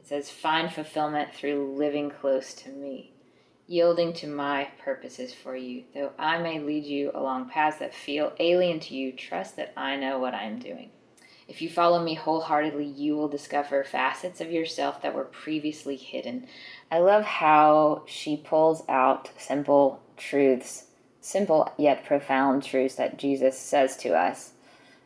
it 0.00 0.08
says, 0.08 0.30
Find 0.30 0.72
fulfillment 0.72 1.34
through 1.34 1.76
living 1.76 2.10
close 2.10 2.54
to 2.54 2.70
me, 2.70 3.12
yielding 3.66 4.14
to 4.14 4.26
my 4.26 4.68
purposes 4.82 5.34
for 5.34 5.54
you. 5.54 5.84
Though 5.92 6.12
I 6.18 6.38
may 6.38 6.58
lead 6.58 6.84
you 6.86 7.10
along 7.14 7.50
paths 7.50 7.80
that 7.80 7.94
feel 7.94 8.32
alien 8.40 8.80
to 8.80 8.94
you, 8.94 9.12
trust 9.12 9.56
that 9.56 9.74
I 9.76 9.96
know 9.96 10.18
what 10.18 10.32
I 10.32 10.44
am 10.44 10.58
doing. 10.58 10.88
If 11.48 11.60
you 11.60 11.68
follow 11.68 12.02
me 12.02 12.14
wholeheartedly, 12.14 12.86
you 12.86 13.14
will 13.14 13.28
discover 13.28 13.84
facets 13.84 14.40
of 14.40 14.50
yourself 14.50 15.02
that 15.02 15.14
were 15.14 15.24
previously 15.24 15.96
hidden. 15.96 16.46
I 16.90 17.00
love 17.00 17.24
how 17.24 18.04
she 18.06 18.38
pulls 18.38 18.82
out 18.88 19.28
simple 19.36 20.00
truths, 20.16 20.86
simple 21.20 21.74
yet 21.76 22.06
profound 22.06 22.62
truths 22.62 22.94
that 22.94 23.18
Jesus 23.18 23.58
says 23.58 23.98
to 23.98 24.14
us, 24.14 24.52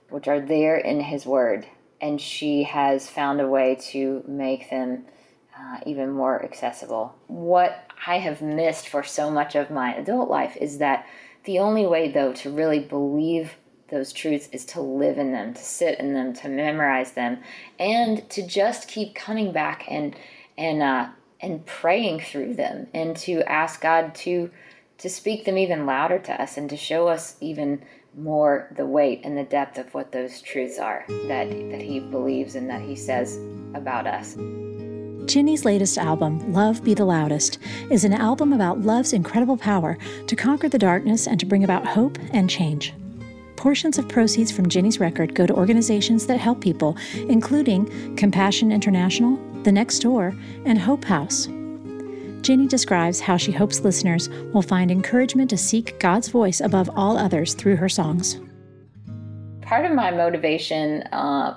which 0.09 0.29
are 0.29 0.41
there 0.41 0.77
in 0.77 1.01
His 1.01 1.27
Word 1.27 1.67
and 2.05 2.21
she 2.21 2.65
has 2.65 3.09
found 3.09 3.41
a 3.41 3.49
way 3.49 3.75
to 3.81 4.23
make 4.29 4.69
them 4.69 5.07
uh, 5.59 5.79
even 5.87 6.11
more 6.11 6.45
accessible. 6.45 7.15
What 7.29 7.91
I 8.07 8.19
have 8.19 8.43
missed 8.43 8.91
for 8.91 9.03
so 9.03 9.31
much 9.31 9.55
of 9.55 9.71
my 9.71 9.95
adult 9.95 10.29
life 10.29 10.55
is 10.61 10.77
that 10.79 11.07
the 11.45 11.61
only 11.61 11.87
way, 11.87 12.11
though, 12.13 12.35
to 12.35 12.51
really 12.51 12.81
believe 12.81 13.55
those 13.89 14.13
truths 14.13 14.51
is 14.53 14.67
to 14.67 14.83
live 14.83 15.17
in 15.17 15.33
them, 15.33 15.55
to 15.55 15.63
sit 15.63 15.99
in 15.99 16.13
them, 16.13 16.35
to 16.35 16.49
memorize 16.51 17.13
them, 17.13 17.39
and 17.79 18.29
to 18.29 18.47
just 18.47 18.87
keep 18.87 19.15
coming 19.15 19.51
back 19.51 19.87
and 19.89 20.15
and 20.59 20.83
uh, 20.83 21.09
and 21.41 21.65
praying 21.65 22.21
through 22.21 22.53
them, 22.53 22.87
and 22.93 23.17
to 23.17 23.41
ask 23.51 23.81
God 23.81 24.15
to 24.17 24.51
to 24.99 25.09
speak 25.09 25.45
them 25.45 25.59
even 25.59 25.87
louder 25.87 26.19
to 26.19 26.43
us, 26.43 26.57
and 26.57 26.69
to 26.71 26.77
show 26.77 27.09
us 27.09 27.37
even 27.41 27.83
more 28.17 28.73
the 28.77 28.87
weight 28.87 29.21
and 29.25 29.37
the 29.37 29.45
depth 29.45 29.79
of 29.79 29.93
what 29.93 30.13
those 30.13 30.41
truths 30.41 30.79
are 30.79 31.05
that, 31.09 31.49
that 31.49 31.83
he 31.83 31.99
believes 31.99 32.55
and 32.55 32.71
that 32.71 32.81
he 32.81 32.95
says 32.95 33.39
about 33.75 34.07
us. 34.07 34.37
Ginny's 35.27 35.65
latest 35.65 35.97
album, 35.97 36.53
Love 36.53 36.85
Be 36.85 36.95
the 36.95 37.05
Loudest, 37.05 37.59
is 37.91 38.05
an 38.05 38.13
album 38.13 38.53
about 38.53 38.83
love's 38.83 39.13
incredible 39.13 39.57
power 39.57 39.97
to 40.27 40.37
conquer 40.37 40.69
the 40.69 40.79
darkness 40.79 41.27
and 41.27 41.41
to 41.41 41.47
bring 41.47 41.65
about 41.65 41.87
hope 41.87 42.19
and 42.33 42.49
change. 42.49 42.93
Portions 43.57 43.99
of 43.99 44.09
proceeds 44.09 44.53
from 44.53 44.69
Ginny's 44.69 45.01
record 45.01 45.35
go 45.35 45.47
to 45.47 45.55
organizations 45.55 46.27
that 46.27 46.39
help 46.39 46.61
people, 46.61 46.97
including 47.15 48.15
Compassion 48.17 48.71
International, 48.71 49.39
The 49.63 49.73
Next 49.73 50.01
Door, 50.01 50.35
and 50.67 50.79
Hope 50.79 51.05
House. 51.05 51.49
Ginny 52.45 52.67
describes 52.67 53.21
how 53.21 53.39
she 53.39 53.53
hopes 53.53 53.81
listeners 53.81 54.29
will 54.53 54.61
find 54.61 54.91
encouragement 54.91 55.49
to 55.49 55.57
seek 55.57 55.99
God's 55.99 56.29
voice 56.29 56.61
above 56.61 56.91
all 56.95 57.17
others 57.17 57.55
through 57.55 57.77
her 57.77 57.89
songs. 57.89 58.39
Part 59.63 59.87
of 59.87 59.93
my 59.93 60.11
motivation 60.11 61.05
uh, 61.05 61.57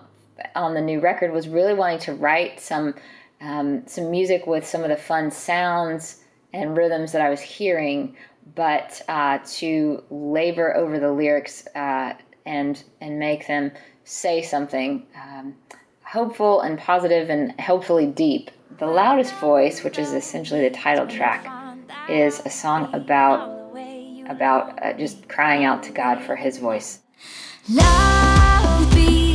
on 0.56 0.74
the 0.75 0.79
new 0.79 1.01
record 1.01 1.34
was 1.34 1.50
really 1.50 1.74
wanting 1.74 2.00
to 2.00 2.13
write 2.13 2.62
some 2.62 2.96
um, 3.41 3.86
some 3.86 4.10
music 4.10 4.48
with 4.48 4.65
some 4.65 4.82
of 4.84 4.89
the 4.89 4.96
fun 4.96 5.29
sounds 5.29 6.24
and 6.53 6.75
rhythms 6.75 7.12
that 7.12 7.22
I 7.22 7.29
was 7.29 7.41
hearing, 7.41 8.15
but 8.56 9.01
uh, 9.10 9.39
to 9.58 10.01
labor 10.10 10.74
over 10.75 11.00
the 11.00 11.12
lyrics 11.12 11.67
uh, 11.75 12.13
and 12.46 12.82
and 13.01 13.20
make 13.20 13.46
them 13.46 13.74
say 14.06 14.41
something 14.41 15.06
um, 15.22 15.53
hopeful 16.01 16.62
and 16.62 16.79
positive 16.79 17.29
and 17.29 17.60
hopefully 17.60 18.06
deep 18.06 18.51
the 18.80 18.88
Loudest 18.88 19.34
Voice, 19.36 19.84
which 19.84 19.98
is 19.98 20.14
essentially 20.14 20.62
the 20.62 20.76
title 20.76 21.08
track, 21.08 21.46
is 22.10 22.42
a 22.46 22.50
song 22.50 22.94
about 22.94 23.56
about 24.30 24.84
uh, 24.84 24.92
just 24.94 25.30
crying 25.30 25.64
out 25.64 25.82
to 25.84 25.92
God 25.92 26.22
for 26.22 26.36
His 26.36 26.58
voice. 26.58 27.00
Love 27.70 28.94
have 28.94 29.27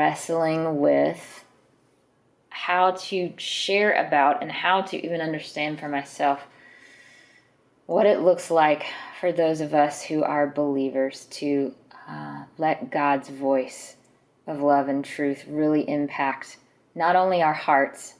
wrestling 0.00 0.80
with 0.80 1.44
how 2.48 2.92
to 2.92 3.34
share 3.36 3.92
about 3.92 4.42
and 4.42 4.50
how 4.50 4.80
to 4.80 4.96
even 5.04 5.20
understand 5.20 5.78
for 5.78 5.90
myself 5.90 6.40
what 7.84 8.06
it 8.06 8.20
looks 8.20 8.50
like 8.50 8.86
for 9.20 9.30
those 9.30 9.60
of 9.60 9.74
us 9.74 10.02
who 10.02 10.22
are 10.22 10.46
believers 10.46 11.26
to 11.26 11.74
uh, 12.08 12.44
let 12.56 12.90
God's 12.90 13.28
voice 13.28 13.96
of 14.46 14.62
love 14.62 14.88
and 14.88 15.04
truth 15.04 15.44
really 15.46 15.86
impact 15.86 16.56
not 16.94 17.14
only 17.14 17.42
our 17.42 17.52
hearts 17.52 18.14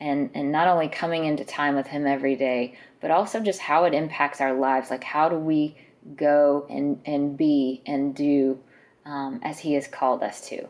and, 0.00 0.30
and 0.34 0.50
not 0.50 0.66
only 0.66 0.88
coming 0.88 1.26
into 1.26 1.44
time 1.44 1.76
with 1.76 1.86
Him 1.86 2.08
every 2.08 2.34
day, 2.34 2.76
but 3.00 3.12
also 3.12 3.38
just 3.38 3.60
how 3.60 3.84
it 3.84 3.94
impacts 3.94 4.40
our 4.40 4.54
lives. 4.54 4.90
Like, 4.90 5.04
how 5.04 5.28
do 5.28 5.36
we 5.36 5.76
go 6.16 6.66
and, 6.68 7.00
and 7.04 7.36
be 7.36 7.82
and 7.86 8.16
do 8.16 8.58
um, 9.06 9.38
as 9.44 9.60
He 9.60 9.74
has 9.74 9.86
called 9.86 10.24
us 10.24 10.48
to. 10.48 10.66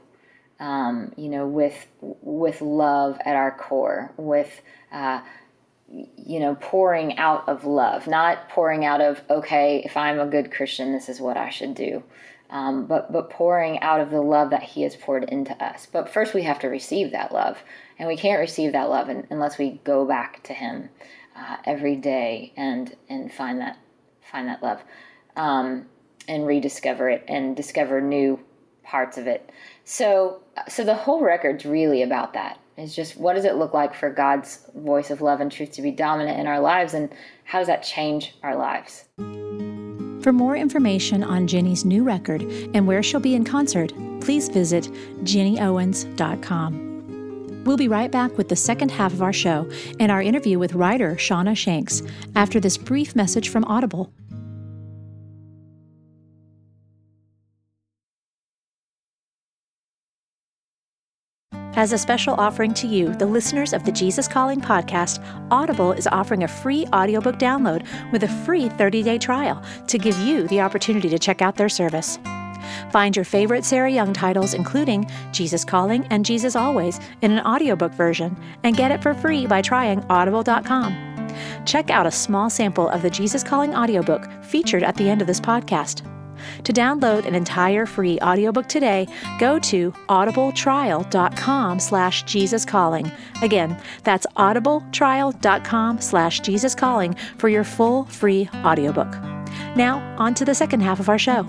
Um, 0.60 1.12
you 1.16 1.28
know, 1.30 1.46
with 1.46 1.86
with 2.00 2.60
love 2.60 3.18
at 3.24 3.34
our 3.34 3.50
core, 3.50 4.12
with 4.16 4.60
uh, 4.92 5.22
you 6.16 6.38
know, 6.38 6.54
pouring 6.60 7.18
out 7.18 7.48
of 7.48 7.64
love, 7.64 8.06
not 8.06 8.48
pouring 8.50 8.84
out 8.84 9.00
of 9.00 9.22
okay, 9.30 9.82
if 9.84 9.96
I'm 9.96 10.20
a 10.20 10.26
good 10.26 10.52
Christian, 10.52 10.92
this 10.92 11.08
is 11.08 11.20
what 11.20 11.36
I 11.36 11.48
should 11.48 11.74
do, 11.74 12.02
um, 12.50 12.86
but 12.86 13.10
but 13.10 13.30
pouring 13.30 13.80
out 13.80 14.00
of 14.00 14.10
the 14.10 14.20
love 14.20 14.50
that 14.50 14.62
He 14.62 14.82
has 14.82 14.94
poured 14.94 15.24
into 15.24 15.52
us. 15.64 15.86
But 15.90 16.08
first, 16.10 16.34
we 16.34 16.42
have 16.42 16.58
to 16.60 16.68
receive 16.68 17.10
that 17.12 17.32
love, 17.32 17.58
and 17.98 18.06
we 18.06 18.16
can't 18.16 18.38
receive 18.40 18.72
that 18.72 18.90
love 18.90 19.08
unless 19.08 19.56
we 19.56 19.80
go 19.82 20.04
back 20.04 20.42
to 20.44 20.52
Him 20.52 20.90
uh, 21.34 21.56
every 21.64 21.96
day 21.96 22.52
and 22.56 22.94
and 23.08 23.32
find 23.32 23.60
that 23.60 23.78
find 24.30 24.46
that 24.48 24.62
love. 24.62 24.82
Um, 25.36 25.86
and 26.30 26.46
rediscover 26.46 27.08
it 27.08 27.24
and 27.26 27.56
discover 27.56 28.00
new 28.00 28.38
parts 28.84 29.18
of 29.18 29.26
it. 29.26 29.50
So 29.84 30.40
so 30.68 30.84
the 30.84 30.94
whole 30.94 31.22
record's 31.22 31.64
really 31.64 32.02
about 32.02 32.34
that. 32.34 32.58
It's 32.76 32.94
just 32.94 33.16
what 33.16 33.34
does 33.34 33.44
it 33.44 33.56
look 33.56 33.74
like 33.74 33.94
for 33.94 34.10
God's 34.10 34.66
voice 34.74 35.10
of 35.10 35.20
love 35.20 35.40
and 35.40 35.52
truth 35.52 35.72
to 35.72 35.82
be 35.82 35.90
dominant 35.90 36.38
in 36.38 36.46
our 36.46 36.60
lives 36.60 36.94
and 36.94 37.10
how 37.44 37.58
does 37.58 37.66
that 37.66 37.82
change 37.82 38.34
our 38.42 38.56
lives? 38.56 39.04
For 40.22 40.32
more 40.32 40.56
information 40.56 41.24
on 41.24 41.46
Ginny's 41.46 41.84
new 41.84 42.04
record 42.04 42.42
and 42.74 42.86
where 42.86 43.02
she'll 43.02 43.20
be 43.20 43.34
in 43.34 43.44
concert, 43.44 43.92
please 44.20 44.48
visit 44.48 44.84
ginnyowens.com. 45.24 46.90
We'll 47.64 47.76
be 47.76 47.88
right 47.88 48.10
back 48.10 48.36
with 48.38 48.48
the 48.48 48.56
second 48.56 48.90
half 48.90 49.12
of 49.12 49.22
our 49.22 49.32
show 49.32 49.70
and 49.98 50.10
our 50.10 50.22
interview 50.22 50.58
with 50.58 50.74
writer 50.74 51.14
Shauna 51.16 51.56
Shanks 51.56 52.02
after 52.34 52.60
this 52.60 52.78
brief 52.78 53.14
message 53.14 53.48
from 53.48 53.64
Audible. 53.64 54.12
As 61.80 61.94
a 61.94 61.98
special 61.98 62.34
offering 62.34 62.74
to 62.74 62.86
you, 62.86 63.14
the 63.14 63.24
listeners 63.24 63.72
of 63.72 63.84
the 63.84 63.90
Jesus 63.90 64.28
Calling 64.28 64.60
podcast, 64.60 65.24
Audible 65.50 65.92
is 65.92 66.06
offering 66.06 66.42
a 66.42 66.48
free 66.48 66.86
audiobook 66.92 67.38
download 67.38 67.86
with 68.12 68.22
a 68.22 68.28
free 68.44 68.68
30 68.68 69.02
day 69.02 69.16
trial 69.16 69.64
to 69.86 69.96
give 69.96 70.18
you 70.18 70.46
the 70.48 70.60
opportunity 70.60 71.08
to 71.08 71.18
check 71.18 71.40
out 71.40 71.56
their 71.56 71.70
service. 71.70 72.18
Find 72.92 73.16
your 73.16 73.24
favorite 73.24 73.64
Sarah 73.64 73.90
Young 73.90 74.12
titles, 74.12 74.52
including 74.52 75.10
Jesus 75.32 75.64
Calling 75.64 76.06
and 76.08 76.22
Jesus 76.22 76.54
Always, 76.54 77.00
in 77.22 77.30
an 77.32 77.46
audiobook 77.46 77.94
version, 77.94 78.36
and 78.62 78.76
get 78.76 78.90
it 78.90 79.02
for 79.02 79.14
free 79.14 79.46
by 79.46 79.62
trying 79.62 80.04
audible.com. 80.10 81.34
Check 81.64 81.88
out 81.88 82.06
a 82.06 82.10
small 82.10 82.50
sample 82.50 82.90
of 82.90 83.00
the 83.00 83.08
Jesus 83.08 83.42
Calling 83.42 83.74
audiobook 83.74 84.30
featured 84.44 84.82
at 84.82 84.96
the 84.96 85.08
end 85.08 85.22
of 85.22 85.26
this 85.26 85.40
podcast. 85.40 86.06
To 86.64 86.72
download 86.72 87.26
an 87.26 87.34
entire 87.34 87.86
free 87.86 88.18
audiobook 88.20 88.68
today, 88.68 89.06
go 89.38 89.58
to 89.58 89.92
audibletrial.com 90.08 91.80
slash 91.80 92.22
Jesus 92.24 92.64
Calling. 92.64 93.10
Again, 93.42 93.76
that's 94.04 94.26
audibletrial.com 94.36 96.00
slash 96.00 96.40
Jesus 96.40 96.74
Calling 96.74 97.14
for 97.38 97.48
your 97.48 97.64
full 97.64 98.04
free 98.04 98.48
audiobook. 98.64 99.12
Now, 99.76 100.16
on 100.18 100.34
to 100.34 100.44
the 100.44 100.54
second 100.54 100.80
half 100.80 101.00
of 101.00 101.08
our 101.08 101.18
show. 101.18 101.46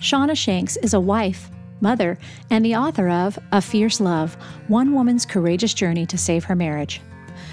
Shauna 0.00 0.34
Shanks 0.36 0.78
is 0.78 0.94
a 0.94 1.00
wife, 1.00 1.50
mother, 1.80 2.18
and 2.50 2.64
the 2.64 2.76
author 2.76 3.08
of 3.08 3.38
A 3.52 3.60
Fierce 3.60 4.00
Love 4.00 4.34
One 4.68 4.94
Woman's 4.94 5.26
Courageous 5.26 5.74
Journey 5.74 6.06
to 6.06 6.18
Save 6.18 6.44
Her 6.44 6.56
Marriage. 6.56 7.00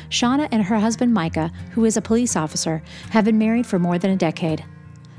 Shauna 0.09 0.47
and 0.51 0.63
her 0.63 0.79
husband 0.79 1.13
Micah, 1.13 1.51
who 1.71 1.85
is 1.85 1.97
a 1.97 2.01
police 2.01 2.35
officer, 2.35 2.81
have 3.09 3.25
been 3.25 3.37
married 3.37 3.65
for 3.65 3.79
more 3.79 3.97
than 3.97 4.11
a 4.11 4.15
decade. 4.15 4.63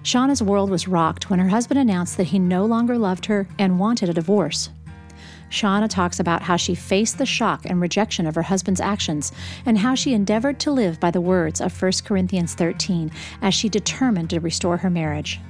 Shauna's 0.02 0.42
world 0.42 0.70
was 0.70 0.88
rocked 0.88 1.28
when 1.28 1.38
her 1.38 1.48
husband 1.48 1.78
announced 1.78 2.16
that 2.16 2.28
he 2.28 2.38
no 2.38 2.64
longer 2.64 2.96
loved 2.96 3.26
her 3.26 3.46
and 3.58 3.78
wanted 3.78 4.08
a 4.08 4.14
divorce. 4.14 4.70
Shauna 5.50 5.88
talks 5.88 6.20
about 6.20 6.42
how 6.42 6.56
she 6.56 6.74
faced 6.74 7.18
the 7.18 7.26
shock 7.26 7.64
and 7.64 7.80
rejection 7.80 8.26
of 8.26 8.34
her 8.34 8.42
husband's 8.42 8.80
actions 8.80 9.32
and 9.64 9.78
how 9.78 9.94
she 9.94 10.12
endeavored 10.12 10.60
to 10.60 10.70
live 10.70 11.00
by 11.00 11.10
the 11.10 11.20
words 11.20 11.60
of 11.60 11.80
1 11.80 11.92
Corinthians 12.04 12.54
13 12.54 13.10
as 13.40 13.54
she 13.54 13.68
determined 13.68 14.30
to 14.30 14.40
restore 14.40 14.76
her 14.78 14.90
marriage. 14.90 15.40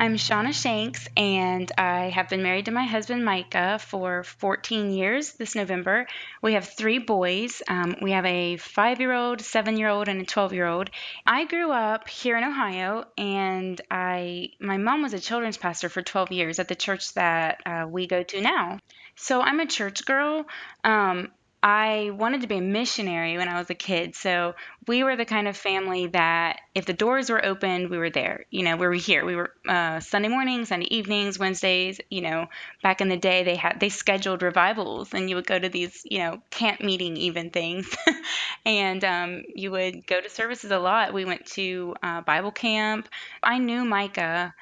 I'm 0.00 0.14
Shauna 0.14 0.54
Shanks, 0.54 1.08
and 1.16 1.72
I 1.76 2.10
have 2.10 2.28
been 2.28 2.44
married 2.44 2.66
to 2.66 2.70
my 2.70 2.84
husband 2.84 3.24
Micah 3.24 3.80
for 3.80 4.22
14 4.22 4.92
years 4.92 5.32
this 5.32 5.56
November. 5.56 6.06
We 6.40 6.52
have 6.52 6.68
three 6.68 6.98
boys. 6.98 7.62
Um, 7.66 7.96
we 8.00 8.12
have 8.12 8.24
a 8.24 8.58
five 8.58 9.00
year 9.00 9.12
old, 9.12 9.40
seven 9.40 9.76
year 9.76 9.88
old, 9.88 10.06
and 10.06 10.20
a 10.20 10.24
12 10.24 10.52
year 10.52 10.66
old. 10.66 10.90
I 11.26 11.46
grew 11.46 11.72
up 11.72 12.08
here 12.08 12.36
in 12.36 12.44
Ohio, 12.44 13.06
and 13.18 13.80
I 13.90 14.50
my 14.60 14.76
mom 14.76 15.02
was 15.02 15.14
a 15.14 15.18
children's 15.18 15.56
pastor 15.56 15.88
for 15.88 16.00
12 16.00 16.30
years 16.30 16.60
at 16.60 16.68
the 16.68 16.76
church 16.76 17.14
that 17.14 17.60
uh, 17.66 17.86
we 17.88 18.06
go 18.06 18.22
to 18.22 18.40
now. 18.40 18.78
So 19.16 19.40
I'm 19.40 19.58
a 19.58 19.66
church 19.66 20.06
girl. 20.06 20.46
Um, 20.84 21.32
I 21.60 22.10
wanted 22.14 22.42
to 22.42 22.46
be 22.46 22.58
a 22.58 22.60
missionary 22.60 23.36
when 23.36 23.48
I 23.48 23.58
was 23.58 23.68
a 23.68 23.74
kid. 23.74 24.14
So 24.14 24.54
we 24.86 25.02
were 25.02 25.16
the 25.16 25.24
kind 25.24 25.48
of 25.48 25.56
family 25.56 26.06
that 26.08 26.60
if 26.74 26.86
the 26.86 26.92
doors 26.92 27.30
were 27.30 27.44
open, 27.44 27.90
we 27.90 27.98
were 27.98 28.10
there. 28.10 28.44
You 28.50 28.62
know, 28.62 28.76
we 28.76 28.86
were 28.86 28.92
here. 28.94 29.24
We 29.24 29.34
were 29.34 29.52
uh, 29.68 29.98
Sunday 29.98 30.28
mornings, 30.28 30.68
Sunday 30.68 30.86
evenings, 30.94 31.36
Wednesdays. 31.36 32.00
You 32.10 32.20
know, 32.22 32.46
back 32.82 33.00
in 33.00 33.08
the 33.08 33.16
day, 33.16 33.42
they 33.42 33.56
had 33.56 33.80
they 33.80 33.88
scheduled 33.88 34.42
revivals, 34.42 35.12
and 35.12 35.28
you 35.28 35.34
would 35.34 35.48
go 35.48 35.58
to 35.58 35.68
these, 35.68 36.02
you 36.08 36.18
know, 36.20 36.40
camp 36.50 36.80
meeting 36.80 37.16
even 37.16 37.50
things, 37.50 37.92
and 38.64 39.02
um, 39.04 39.42
you 39.52 39.72
would 39.72 40.06
go 40.06 40.20
to 40.20 40.30
services 40.30 40.70
a 40.70 40.78
lot. 40.78 41.12
We 41.12 41.24
went 41.24 41.44
to 41.46 41.96
uh, 42.04 42.20
Bible 42.20 42.52
camp. 42.52 43.08
I 43.42 43.58
knew 43.58 43.84
Micah 43.84 44.54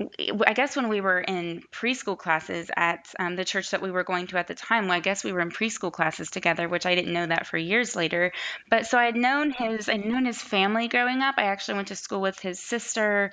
I 0.00 0.54
guess 0.54 0.74
when 0.74 0.88
we 0.88 1.00
were 1.00 1.20
in 1.20 1.62
preschool 1.70 2.18
classes 2.18 2.68
at 2.76 3.06
um, 3.18 3.36
the 3.36 3.44
church 3.44 3.70
that 3.70 3.80
we 3.80 3.92
were 3.92 4.02
going 4.02 4.26
to 4.28 4.38
at 4.38 4.48
the 4.48 4.54
time, 4.54 4.88
well, 4.88 4.96
I 4.96 5.00
guess 5.00 5.22
we 5.22 5.32
were 5.32 5.40
in 5.40 5.50
preschool 5.50 5.92
classes 5.92 6.30
together, 6.30 6.68
which 6.68 6.84
I 6.84 6.96
didn't 6.96 7.12
know 7.12 7.26
that 7.26 7.46
for 7.46 7.56
years 7.56 7.94
later. 7.94 8.32
But 8.68 8.86
so 8.86 8.98
I 8.98 9.04
had 9.04 9.14
known 9.14 9.52
his, 9.52 9.88
I'd 9.88 10.04
known 10.04 10.24
his 10.24 10.42
family 10.42 10.88
growing 10.88 11.22
up. 11.22 11.36
I 11.38 11.44
actually 11.44 11.76
went 11.76 11.88
to 11.88 11.96
school 11.96 12.20
with 12.20 12.40
his 12.40 12.58
sister. 12.58 13.32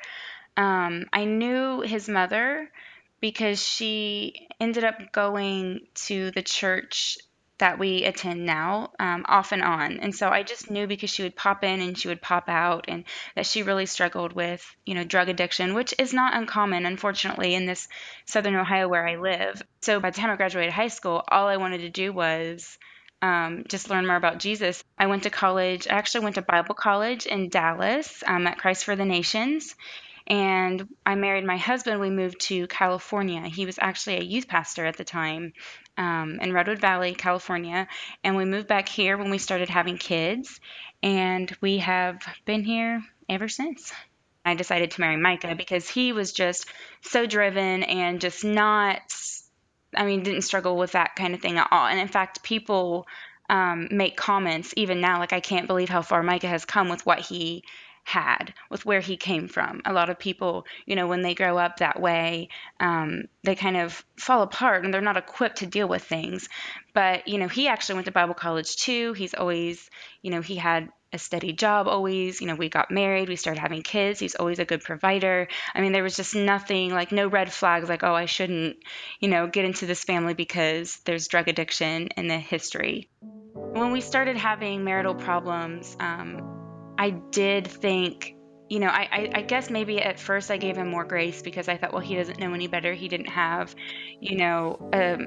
Um, 0.55 1.05
I 1.11 1.25
knew 1.25 1.81
his 1.81 2.07
mother 2.07 2.69
because 3.21 3.63
she 3.63 4.47
ended 4.59 4.83
up 4.83 5.11
going 5.11 5.81
to 5.95 6.29
the 6.31 6.43
church 6.43 7.17
that 7.61 7.77
we 7.77 8.03
attend 8.03 8.45
now 8.45 8.91
um, 8.99 9.23
off 9.29 9.51
and 9.51 9.63
on. 9.63 9.99
And 9.99 10.13
so 10.13 10.29
I 10.29 10.41
just 10.41 10.71
knew 10.71 10.87
because 10.87 11.11
she 11.11 11.21
would 11.21 11.35
pop 11.35 11.63
in 11.63 11.79
and 11.79 11.97
she 11.97 12.07
would 12.07 12.21
pop 12.21 12.49
out, 12.49 12.85
and 12.87 13.03
that 13.35 13.45
she 13.45 13.61
really 13.63 13.85
struggled 13.85 14.33
with, 14.33 14.65
you 14.85 14.95
know, 14.95 15.03
drug 15.03 15.29
addiction, 15.29 15.75
which 15.75 15.93
is 15.99 16.11
not 16.11 16.35
uncommon, 16.35 16.87
unfortunately, 16.87 17.53
in 17.53 17.67
this 17.67 17.87
southern 18.25 18.55
Ohio 18.55 18.87
where 18.87 19.07
I 19.07 19.15
live. 19.15 19.61
So 19.81 19.99
by 19.99 20.09
the 20.09 20.19
time 20.19 20.31
I 20.31 20.35
graduated 20.35 20.73
high 20.73 20.87
school, 20.87 21.23
all 21.27 21.47
I 21.47 21.57
wanted 21.57 21.81
to 21.81 21.89
do 21.89 22.11
was 22.11 22.79
um, 23.21 23.63
just 23.67 23.91
learn 23.91 24.07
more 24.07 24.15
about 24.15 24.39
Jesus. 24.39 24.83
I 24.97 25.05
went 25.05 25.23
to 25.23 25.29
college. 25.29 25.87
I 25.87 25.93
actually 25.93 26.23
went 26.23 26.35
to 26.35 26.41
Bible 26.41 26.73
college 26.73 27.27
in 27.27 27.49
Dallas 27.49 28.23
um, 28.25 28.47
at 28.47 28.57
Christ 28.57 28.85
for 28.85 28.95
the 28.95 29.05
Nations. 29.05 29.75
And 30.27 30.87
I 31.05 31.15
married 31.15 31.45
my 31.45 31.57
husband. 31.57 31.99
We 31.99 32.09
moved 32.09 32.39
to 32.41 32.67
California. 32.67 33.41
He 33.41 33.65
was 33.65 33.77
actually 33.79 34.17
a 34.17 34.23
youth 34.23 34.47
pastor 34.47 34.85
at 34.85 34.97
the 34.97 35.03
time 35.03 35.53
um, 35.97 36.39
in 36.41 36.53
Redwood 36.53 36.79
Valley, 36.79 37.13
California. 37.13 37.87
And 38.23 38.35
we 38.35 38.45
moved 38.45 38.67
back 38.67 38.87
here 38.87 39.17
when 39.17 39.29
we 39.29 39.37
started 39.37 39.69
having 39.69 39.97
kids. 39.97 40.59
And 41.03 41.55
we 41.61 41.79
have 41.79 42.21
been 42.45 42.63
here 42.63 43.03
ever 43.29 43.47
since. 43.47 43.91
I 44.43 44.55
decided 44.55 44.91
to 44.91 45.01
marry 45.01 45.17
Micah 45.17 45.55
because 45.55 45.87
he 45.87 46.13
was 46.13 46.31
just 46.31 46.67
so 47.01 47.25
driven 47.25 47.83
and 47.83 48.19
just 48.19 48.43
not, 48.43 49.01
I 49.95 50.05
mean, 50.05 50.23
didn't 50.23 50.41
struggle 50.41 50.77
with 50.77 50.93
that 50.93 51.15
kind 51.15 51.33
of 51.33 51.41
thing 51.41 51.57
at 51.57 51.67
all. 51.71 51.87
And 51.87 51.99
in 51.99 52.07
fact, 52.07 52.43
people 52.43 53.05
um, 53.49 53.87
make 53.91 54.17
comments 54.17 54.73
even 54.77 55.01
now, 55.01 55.19
like, 55.19 55.33
I 55.33 55.41
can't 55.41 55.67
believe 55.67 55.89
how 55.89 56.01
far 56.01 56.23
Micah 56.23 56.47
has 56.47 56.65
come 56.65 56.89
with 56.89 57.05
what 57.05 57.19
he 57.19 57.63
had 58.03 58.53
with 58.69 58.85
where 58.85 58.99
he 58.99 59.17
came 59.17 59.47
from. 59.47 59.81
A 59.85 59.93
lot 59.93 60.09
of 60.09 60.19
people, 60.19 60.65
you 60.85 60.95
know, 60.95 61.07
when 61.07 61.21
they 61.21 61.35
grow 61.35 61.57
up 61.57 61.77
that 61.77 61.99
way, 61.99 62.49
um, 62.79 63.23
they 63.43 63.55
kind 63.55 63.77
of 63.77 64.03
fall 64.17 64.41
apart 64.41 64.83
and 64.83 64.93
they're 64.93 65.01
not 65.01 65.17
equipped 65.17 65.57
to 65.57 65.67
deal 65.67 65.87
with 65.87 66.03
things. 66.03 66.49
But, 66.93 67.27
you 67.27 67.37
know, 67.37 67.47
he 67.47 67.67
actually 67.67 67.95
went 67.95 68.05
to 68.05 68.11
Bible 68.11 68.33
college 68.33 68.75
too. 68.77 69.13
He's 69.13 69.33
always, 69.33 69.89
you 70.21 70.31
know, 70.31 70.41
he 70.41 70.55
had 70.55 70.89
a 71.13 71.17
steady 71.17 71.53
job 71.53 71.87
always. 71.87 72.41
You 72.41 72.47
know, 72.47 72.55
we 72.55 72.69
got 72.69 72.91
married, 72.91 73.29
we 73.29 73.35
started 73.35 73.59
having 73.59 73.81
kids. 73.81 74.19
He's 74.19 74.35
always 74.35 74.59
a 74.59 74.65
good 74.65 74.81
provider. 74.81 75.47
I 75.73 75.81
mean, 75.81 75.91
there 75.91 76.03
was 76.03 76.15
just 76.15 76.35
nothing 76.35 76.93
like 76.93 77.11
no 77.11 77.27
red 77.27 77.51
flags 77.51 77.89
like, 77.89 78.03
oh, 78.03 78.13
I 78.13 78.25
shouldn't, 78.25 78.77
you 79.19 79.29
know, 79.29 79.47
get 79.47 79.65
into 79.65 79.85
this 79.85 80.03
family 80.03 80.33
because 80.33 80.97
there's 81.05 81.27
drug 81.27 81.47
addiction 81.47 82.07
in 82.17 82.27
the 82.27 82.37
history. 82.37 83.09
When 83.53 83.91
we 83.91 84.01
started 84.01 84.37
having 84.37 84.83
marital 84.83 85.15
problems, 85.15 85.95
um, 85.99 86.60
I 87.01 87.09
did 87.09 87.67
think, 87.67 88.35
you 88.69 88.77
know, 88.79 88.89
I, 88.89 89.07
I, 89.11 89.31
I, 89.33 89.41
guess 89.41 89.71
maybe 89.71 89.99
at 89.99 90.19
first 90.19 90.51
I 90.51 90.57
gave 90.57 90.77
him 90.77 90.87
more 90.87 91.03
grace 91.03 91.41
because 91.41 91.67
I 91.67 91.75
thought, 91.75 91.93
well, 91.93 92.01
he 92.03 92.15
doesn't 92.15 92.39
know 92.39 92.53
any 92.53 92.67
better. 92.67 92.93
He 92.93 93.07
didn't 93.07 93.29
have, 93.29 93.73
you 94.19 94.37
know, 94.37 94.77
a, 94.93 95.17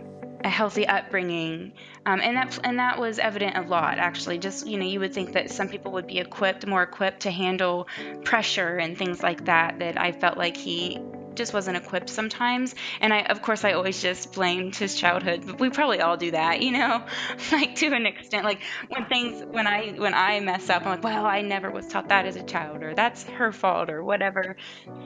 a 0.45 0.49
healthy 0.49 0.87
upbringing, 0.87 1.73
um, 2.07 2.21
and 2.21 2.37
that 2.37 2.59
and 2.63 2.79
that 2.79 2.99
was 2.99 3.19
evident 3.19 3.57
a 3.57 3.63
lot 3.63 3.99
actually. 3.99 4.39
Just 4.39 4.67
you 4.67 4.79
know, 4.79 4.87
you 4.87 5.01
would 5.01 5.15
think 5.15 5.33
that 5.33 5.51
some 5.51 5.69
people 5.69 5.93
would 5.93 6.07
be 6.07 6.19
equipped, 6.19 6.67
more 6.67 6.83
equipped 6.83 7.21
to 7.21 7.31
handle 7.31 7.89
pressure 8.25 8.77
and 8.77 8.97
things 8.97 9.23
like 9.23 9.47
that. 9.47 9.79
That 9.79 9.99
I 9.99 10.13
felt 10.13 10.37
like 10.37 10.57
he 10.57 11.01
just 11.35 11.53
wasn't 11.53 11.77
equipped 11.77 12.09
sometimes. 12.09 12.75
And 13.01 13.13
I, 13.13 13.23
of 13.23 13.43
course, 13.43 13.65
I 13.65 13.73
always 13.73 14.01
just 14.01 14.33
blamed 14.33 14.77
his 14.77 14.95
childhood. 14.95 15.45
But 15.47 15.61
we 15.61 15.71
probably 15.71 16.01
all 16.01 16.17
do 16.17 16.31
that, 16.31 16.63
you 16.63 16.73
know, 16.73 17.05
like 17.53 17.77
to 17.77 17.87
an 17.87 18.07
extent. 18.07 18.45
Like 18.45 18.61
when 18.89 19.07
things, 19.07 19.45
when 19.45 19.67
I, 19.67 19.93
when 19.93 20.15
I 20.15 20.41
mess 20.41 20.69
up, 20.71 20.83
I'm 20.83 20.89
like, 20.89 21.05
well, 21.05 21.25
I 21.25 21.43
never 21.43 21.71
was 21.71 21.87
taught 21.89 22.09
that 22.09 22.27
as 22.27 22.37
a 22.37 22.43
child, 22.43 22.83
or 22.83 22.95
that's 22.95 23.25
her 23.25 23.53
fault, 23.53 23.91
or 23.91 24.03
whatever. 24.03 24.57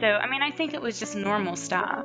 So, 0.01 0.07
I 0.07 0.29
mean, 0.29 0.43
I 0.43 0.51
think 0.51 0.75
it 0.75 0.83
was 0.83 0.99
just 0.99 1.17
normal 1.17 1.57
stuff. 1.57 2.05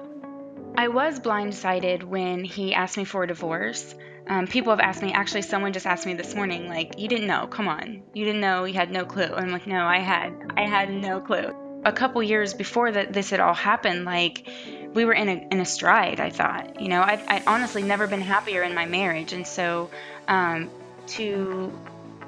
I 0.75 0.87
was 0.87 1.19
blindsided 1.19 2.03
when 2.03 2.43
he 2.43 2.73
asked 2.73 2.97
me 2.97 3.05
for 3.05 3.23
a 3.23 3.27
divorce. 3.27 3.95
Um, 4.27 4.47
people 4.47 4.71
have 4.71 4.79
asked 4.79 5.01
me, 5.01 5.11
actually, 5.13 5.41
someone 5.41 5.73
just 5.73 5.85
asked 5.85 6.05
me 6.05 6.13
this 6.13 6.33
morning, 6.33 6.69
like, 6.69 6.97
you 6.97 7.07
didn't 7.07 7.27
know, 7.27 7.45
come 7.47 7.67
on, 7.67 8.03
you 8.13 8.25
didn't 8.25 8.41
know, 8.41 8.63
you 8.63 8.73
had 8.73 8.89
no 8.89 9.05
clue. 9.05 9.23
And 9.23 9.45
I'm 9.45 9.51
like, 9.51 9.67
no, 9.67 9.85
I 9.85 9.99
had, 9.99 10.53
I 10.57 10.61
had 10.61 10.89
no 10.89 11.19
clue 11.19 11.53
a 11.85 11.91
couple 11.91 12.23
years 12.23 12.53
before 12.53 12.91
that 12.91 13.13
this 13.13 13.29
had 13.29 13.39
all 13.39 13.53
happened, 13.53 14.05
like 14.05 14.47
we 14.93 15.05
were 15.05 15.13
in 15.13 15.29
a 15.29 15.47
in 15.51 15.59
a 15.59 15.65
stride. 15.65 16.19
I 16.19 16.29
thought, 16.29 16.81
you 16.81 16.87
know, 16.87 17.01
I 17.01 17.21
I 17.27 17.43
honestly 17.45 17.83
never 17.83 18.07
been 18.07 18.21
happier 18.21 18.63
in 18.63 18.73
my 18.73 18.85
marriage, 18.85 19.33
and 19.33 19.45
so 19.45 19.89
um, 20.27 20.69
to 21.07 21.77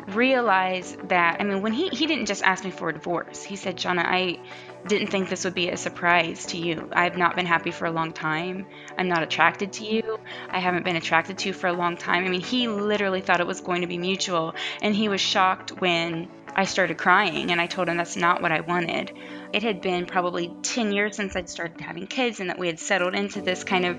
realize 0.08 0.96
that, 1.06 1.38
I 1.40 1.44
mean, 1.44 1.62
when 1.62 1.74
he 1.74 1.90
he 1.90 2.08
didn't 2.08 2.26
just 2.26 2.44
ask 2.44 2.64
me 2.64 2.72
for 2.72 2.90
a 2.90 2.94
divorce, 2.94 3.44
he 3.44 3.56
said, 3.56 3.78
Shauna, 3.78 4.04
I 4.06 4.40
didn't 4.88 5.08
think 5.08 5.30
this 5.30 5.46
would 5.46 5.56
be 5.56 5.70
a 5.70 5.78
surprise 5.78 6.46
to 6.48 6.58
you. 6.58 6.90
I've 6.94 7.18
not 7.18 7.36
been 7.36 7.46
happy 7.46 7.72
for 7.72 7.86
a 7.86 7.92
long 7.92 8.14
time. 8.14 8.68
I'm 8.98 9.08
not 9.08 9.24
attracted 9.24 9.74
to 9.74 9.86
you. 9.86 10.20
I 10.50 10.60
haven't 10.60 10.86
been 10.86 10.96
attracted 10.96 11.40
to 11.40 11.50
you 11.50 11.54
for 11.54 11.68
a 11.68 11.74
long 11.74 11.98
time. 11.98 12.24
I 12.26 12.30
mean, 12.30 12.42
he 12.42 12.68
literally 12.68 13.22
thought 13.22 13.40
it 13.40 13.48
was 13.48 13.62
going 13.62 13.82
to 13.82 13.88
be 13.88 13.98
mutual, 13.98 14.54
and 14.82 14.96
he 14.96 15.10
was 15.10 15.22
shocked 15.22 15.72
when 15.82 16.28
I 16.56 16.66
started 16.66 16.98
crying, 16.98 17.52
and 17.52 17.60
I 17.60 17.68
told 17.68 17.90
him 17.90 17.98
that's 17.98 18.16
not 18.16 18.42
what 18.42 18.52
I 18.52 18.62
wanted. 18.62 19.12
It 19.54 19.64
had 19.64 19.82
been 19.82 20.06
probably 20.06 20.54
10 20.62 20.92
years 20.92 21.16
since 21.16 21.36
I'd 21.36 21.50
started 21.50 21.82
having 21.82 22.08
kids, 22.08 22.40
and 22.40 22.50
that 22.50 22.60
we 22.60 22.68
had 22.68 22.80
settled 22.80 23.16
into 23.16 23.42
this 23.42 23.64
kind 23.64 23.86
of 23.86 23.98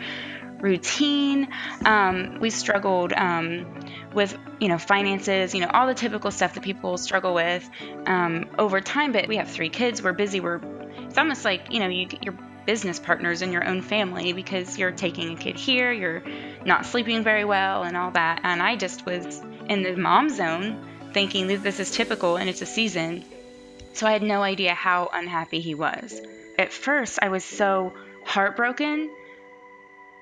routine. 0.61 1.49
Um, 1.85 2.39
we 2.41 2.51
struggled 2.51 3.13
um, 3.13 3.81
with, 4.15 4.37
you 4.61 4.69
know, 4.69 4.79
finances, 4.79 5.55
you 5.55 5.61
know, 5.61 5.71
all 5.73 5.87
the 5.87 5.95
typical 5.95 6.31
stuff 6.31 6.55
that 6.55 6.63
people 6.63 6.97
struggle 6.97 7.35
with 7.35 7.69
um, 8.07 8.49
over 8.59 8.81
time. 8.81 9.13
But 9.13 9.29
we 9.29 9.37
have 9.37 9.51
three 9.51 9.69
kids. 9.69 10.03
We're 10.03 10.13
busy. 10.13 10.41
We're 10.41 10.61
it's 11.17 11.23
almost 11.23 11.47
like 11.47 11.73
you 11.73 11.81
know 11.81 11.89
you 11.89 12.05
get 12.05 12.23
your 12.23 12.35
business 12.67 13.01
partners 13.01 13.41
in 13.41 13.51
your 13.51 13.67
own 13.67 13.81
family 13.81 14.35
because 14.35 14.77
you're 14.77 14.91
taking 14.91 15.33
a 15.33 15.37
kid 15.37 15.57
here, 15.57 15.91
you're 15.91 16.23
not 16.67 16.85
sleeping 16.85 17.23
very 17.23 17.47
well, 17.47 17.85
and 17.85 17.97
all 17.97 18.11
that. 18.11 18.41
And 18.43 18.63
I 18.63 18.77
just 18.77 19.07
was 19.07 19.41
in 19.67 19.83
the 19.83 19.97
mom 19.97 20.29
zone 20.29 20.79
thinking 21.15 21.47
that 21.47 21.63
this 21.63 21.81
is 21.81 21.91
typical 21.91 22.37
and 22.37 22.51
it's 22.51 22.61
a 22.61 22.67
season. 22.67 23.25
So 23.95 24.07
I 24.07 24.13
had 24.13 24.23
no 24.23 24.43
idea 24.43 24.75
how 24.75 25.09
unhappy 25.11 25.61
he 25.61 25.75
was. 25.75 26.21
At 26.59 26.71
first, 26.71 27.19
I 27.23 27.31
was 27.31 27.47
so 27.47 27.95
heartbroken, 28.27 29.09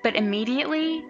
but 0.01 0.15
immediately 0.15 1.03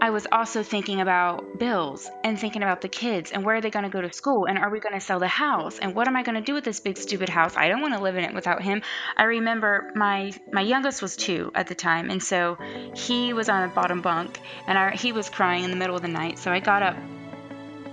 I 0.00 0.10
was 0.10 0.26
also 0.30 0.62
thinking 0.62 1.00
about 1.00 1.58
bills 1.58 2.10
and 2.22 2.38
thinking 2.38 2.62
about 2.62 2.80
the 2.80 2.88
kids 2.88 3.32
and 3.32 3.44
where 3.44 3.56
are 3.56 3.60
they 3.60 3.70
going 3.70 3.84
to 3.84 3.90
go 3.90 4.00
to 4.00 4.12
school 4.12 4.46
and 4.46 4.58
are 4.58 4.70
we 4.70 4.80
going 4.80 4.94
to 4.94 5.00
sell 5.00 5.18
the 5.18 5.28
house 5.28 5.78
and 5.78 5.94
what 5.94 6.08
am 6.08 6.16
I 6.16 6.22
going 6.22 6.34
to 6.34 6.40
do 6.40 6.54
with 6.54 6.64
this 6.64 6.80
big 6.80 6.98
stupid 6.98 7.28
house? 7.28 7.56
I 7.56 7.68
don't 7.68 7.80
want 7.80 7.94
to 7.94 8.00
live 8.00 8.16
in 8.16 8.24
it 8.24 8.34
without 8.34 8.62
him. 8.62 8.82
I 9.16 9.24
remember 9.24 9.90
my 9.94 10.32
my 10.52 10.60
youngest 10.60 11.00
was 11.00 11.16
2 11.16 11.52
at 11.54 11.68
the 11.68 11.74
time 11.74 12.10
and 12.10 12.22
so 12.22 12.58
he 12.94 13.32
was 13.32 13.48
on 13.48 13.62
a 13.62 13.68
bottom 13.68 14.00
bunk 14.00 14.40
and 14.66 14.76
I, 14.76 14.94
he 14.94 15.12
was 15.12 15.30
crying 15.30 15.64
in 15.64 15.70
the 15.70 15.76
middle 15.76 15.96
of 15.96 16.02
the 16.02 16.08
night. 16.08 16.38
So 16.38 16.50
I 16.50 16.60
got 16.60 16.82
up 16.82 16.96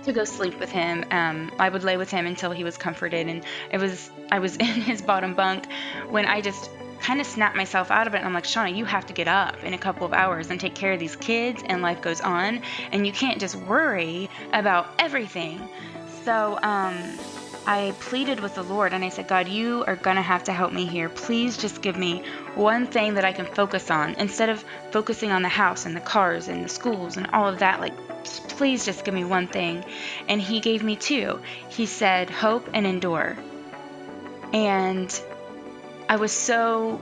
to 0.04 0.12
go 0.12 0.24
sleep 0.24 0.58
with 0.58 0.70
him. 0.70 1.04
Um, 1.10 1.52
I 1.58 1.68
would 1.68 1.84
lay 1.84 1.96
with 1.96 2.10
him 2.10 2.26
until 2.26 2.50
he 2.50 2.64
was 2.64 2.76
comforted 2.76 3.28
and 3.28 3.44
it 3.70 3.78
was 3.78 4.10
I 4.30 4.38
was 4.40 4.56
in 4.66 4.66
his 4.66 5.02
bottom 5.02 5.34
bunk 5.34 5.66
when 6.10 6.26
I 6.26 6.40
just 6.40 6.70
kind 7.02 7.20
of 7.20 7.26
snapped 7.26 7.56
myself 7.56 7.90
out 7.90 8.06
of 8.06 8.14
it. 8.14 8.18
And 8.18 8.26
I'm 8.26 8.32
like, 8.32 8.44
Shauna, 8.44 8.74
you 8.74 8.84
have 8.84 9.06
to 9.06 9.12
get 9.12 9.28
up 9.28 9.62
in 9.64 9.74
a 9.74 9.78
couple 9.78 10.06
of 10.06 10.12
hours 10.12 10.50
and 10.50 10.58
take 10.58 10.74
care 10.74 10.92
of 10.92 11.00
these 11.00 11.16
kids, 11.16 11.62
and 11.66 11.82
life 11.82 12.00
goes 12.00 12.20
on. 12.20 12.62
And 12.92 13.06
you 13.06 13.12
can't 13.12 13.40
just 13.40 13.56
worry 13.56 14.30
about 14.52 14.88
everything. 14.98 15.68
So, 16.24 16.58
um, 16.62 16.96
I 17.64 17.94
pleaded 18.00 18.40
with 18.40 18.56
the 18.56 18.62
Lord 18.62 18.92
and 18.92 19.04
I 19.04 19.08
said, 19.08 19.28
God, 19.28 19.46
you 19.46 19.84
are 19.86 19.94
going 19.94 20.16
to 20.16 20.22
have 20.22 20.44
to 20.44 20.52
help 20.52 20.72
me 20.72 20.84
here. 20.84 21.08
Please 21.08 21.56
just 21.56 21.80
give 21.80 21.96
me 21.96 22.24
one 22.56 22.88
thing 22.88 23.14
that 23.14 23.24
I 23.24 23.32
can 23.32 23.46
focus 23.46 23.88
on 23.88 24.14
instead 24.14 24.48
of 24.48 24.64
focusing 24.90 25.30
on 25.30 25.42
the 25.42 25.48
house 25.48 25.86
and 25.86 25.94
the 25.94 26.00
cars 26.00 26.48
and 26.48 26.64
the 26.64 26.68
schools 26.68 27.16
and 27.16 27.28
all 27.28 27.48
of 27.48 27.60
that. 27.60 27.80
Like, 27.80 27.94
please 28.24 28.84
just 28.84 29.04
give 29.04 29.14
me 29.14 29.24
one 29.24 29.46
thing. 29.46 29.84
And 30.28 30.40
He 30.40 30.58
gave 30.58 30.82
me 30.82 30.96
two. 30.96 31.40
He 31.68 31.86
said, 31.86 32.30
Hope 32.30 32.68
and 32.74 32.84
endure. 32.84 33.36
And 34.52 35.22
I 36.08 36.16
was 36.16 36.32
so 36.32 37.00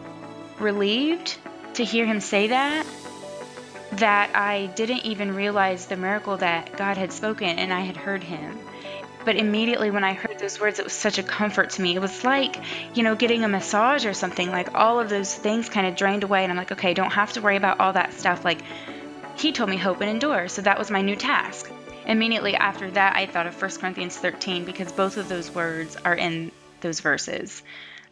relieved 0.59 1.37
to 1.75 1.85
hear 1.85 2.07
him 2.07 2.21
say 2.21 2.49
that 2.49 2.87
that 3.93 4.37
I 4.37 4.67
didn't 4.67 5.05
even 5.05 5.35
realize 5.35 5.87
the 5.87 5.97
miracle 5.97 6.37
that 6.37 6.77
God 6.77 6.97
had 6.97 7.13
spoken 7.13 7.59
and 7.59 7.73
I 7.73 7.81
had 7.81 7.97
heard 7.97 8.23
him. 8.23 8.59
But 9.25 9.37
immediately 9.37 9.91
when 9.91 10.05
I 10.05 10.15
heard 10.15 10.39
those 10.39 10.61
words, 10.61 10.79
it 10.79 10.85
was 10.85 10.93
such 10.93 11.19
a 11.19 11.23
comfort 11.23 11.71
to 11.71 11.83
me. 11.83 11.95
It 11.95 12.01
was 12.01 12.25
like, 12.25 12.57
you 12.95 13.03
know, 13.03 13.15
getting 13.15 13.45
a 13.45 13.49
massage 13.49 14.07
or 14.07 14.15
something. 14.15 14.51
Like 14.51 14.75
all 14.75 15.01
of 15.01 15.09
those 15.09 15.35
things 15.35 15.69
kind 15.69 15.87
of 15.87 15.97
drained 15.97 16.25
away. 16.25 16.43
And 16.43 16.53
I'm 16.53 16.57
like, 16.57 16.73
okay, 16.73 16.95
don't 16.95 17.11
have 17.11 17.33
to 17.33 17.41
worry 17.41 17.57
about 17.57 17.81
all 17.81 17.93
that 17.93 18.15
stuff. 18.15 18.45
Like 18.45 18.63
he 19.37 19.53
told 19.53 19.69
me 19.69 19.77
hope 19.77 20.01
and 20.01 20.11
endure. 20.11 20.49
So 20.49 20.63
that 20.63 20.79
was 20.79 20.91
my 20.91 21.03
new 21.03 21.17
task. 21.17 21.71
Immediately 22.07 22.55
after 22.55 22.91
that, 22.93 23.17
I 23.17 23.27
thought 23.27 23.47
of 23.47 23.61
1 23.61 23.71
Corinthians 23.73 24.17
13 24.17 24.65
because 24.65 24.91
both 24.93 25.17
of 25.17 25.29
those 25.29 25.55
words 25.55 25.97
are 26.05 26.15
in 26.15 26.51
those 26.81 27.01
verses. 27.01 27.63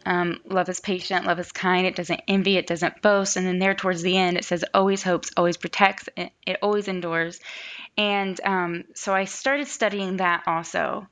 Um, 0.05 0.39
love 0.45 0.69
is 0.69 0.79
patient, 0.79 1.25
love 1.25 1.39
is 1.39 1.51
kind, 1.51 1.85
it 1.85 1.95
doesn't 1.95 2.21
envy, 2.27 2.57
it 2.57 2.67
doesn't 2.67 3.01
boast. 3.01 3.37
And 3.37 3.45
then 3.45 3.59
there 3.59 3.73
towards 3.73 4.01
the 4.01 4.17
end, 4.17 4.37
it 4.37 4.45
says 4.45 4.63
always 4.73 5.03
hopes, 5.03 5.31
always 5.35 5.57
protects, 5.57 6.09
it, 6.15 6.31
it 6.45 6.57
always 6.61 6.87
endures. 6.87 7.39
And 7.97 8.39
um, 8.43 8.85
so 8.95 9.13
I 9.13 9.25
started 9.25 9.67
studying 9.67 10.17
that 10.17 10.43
also. 10.47 11.07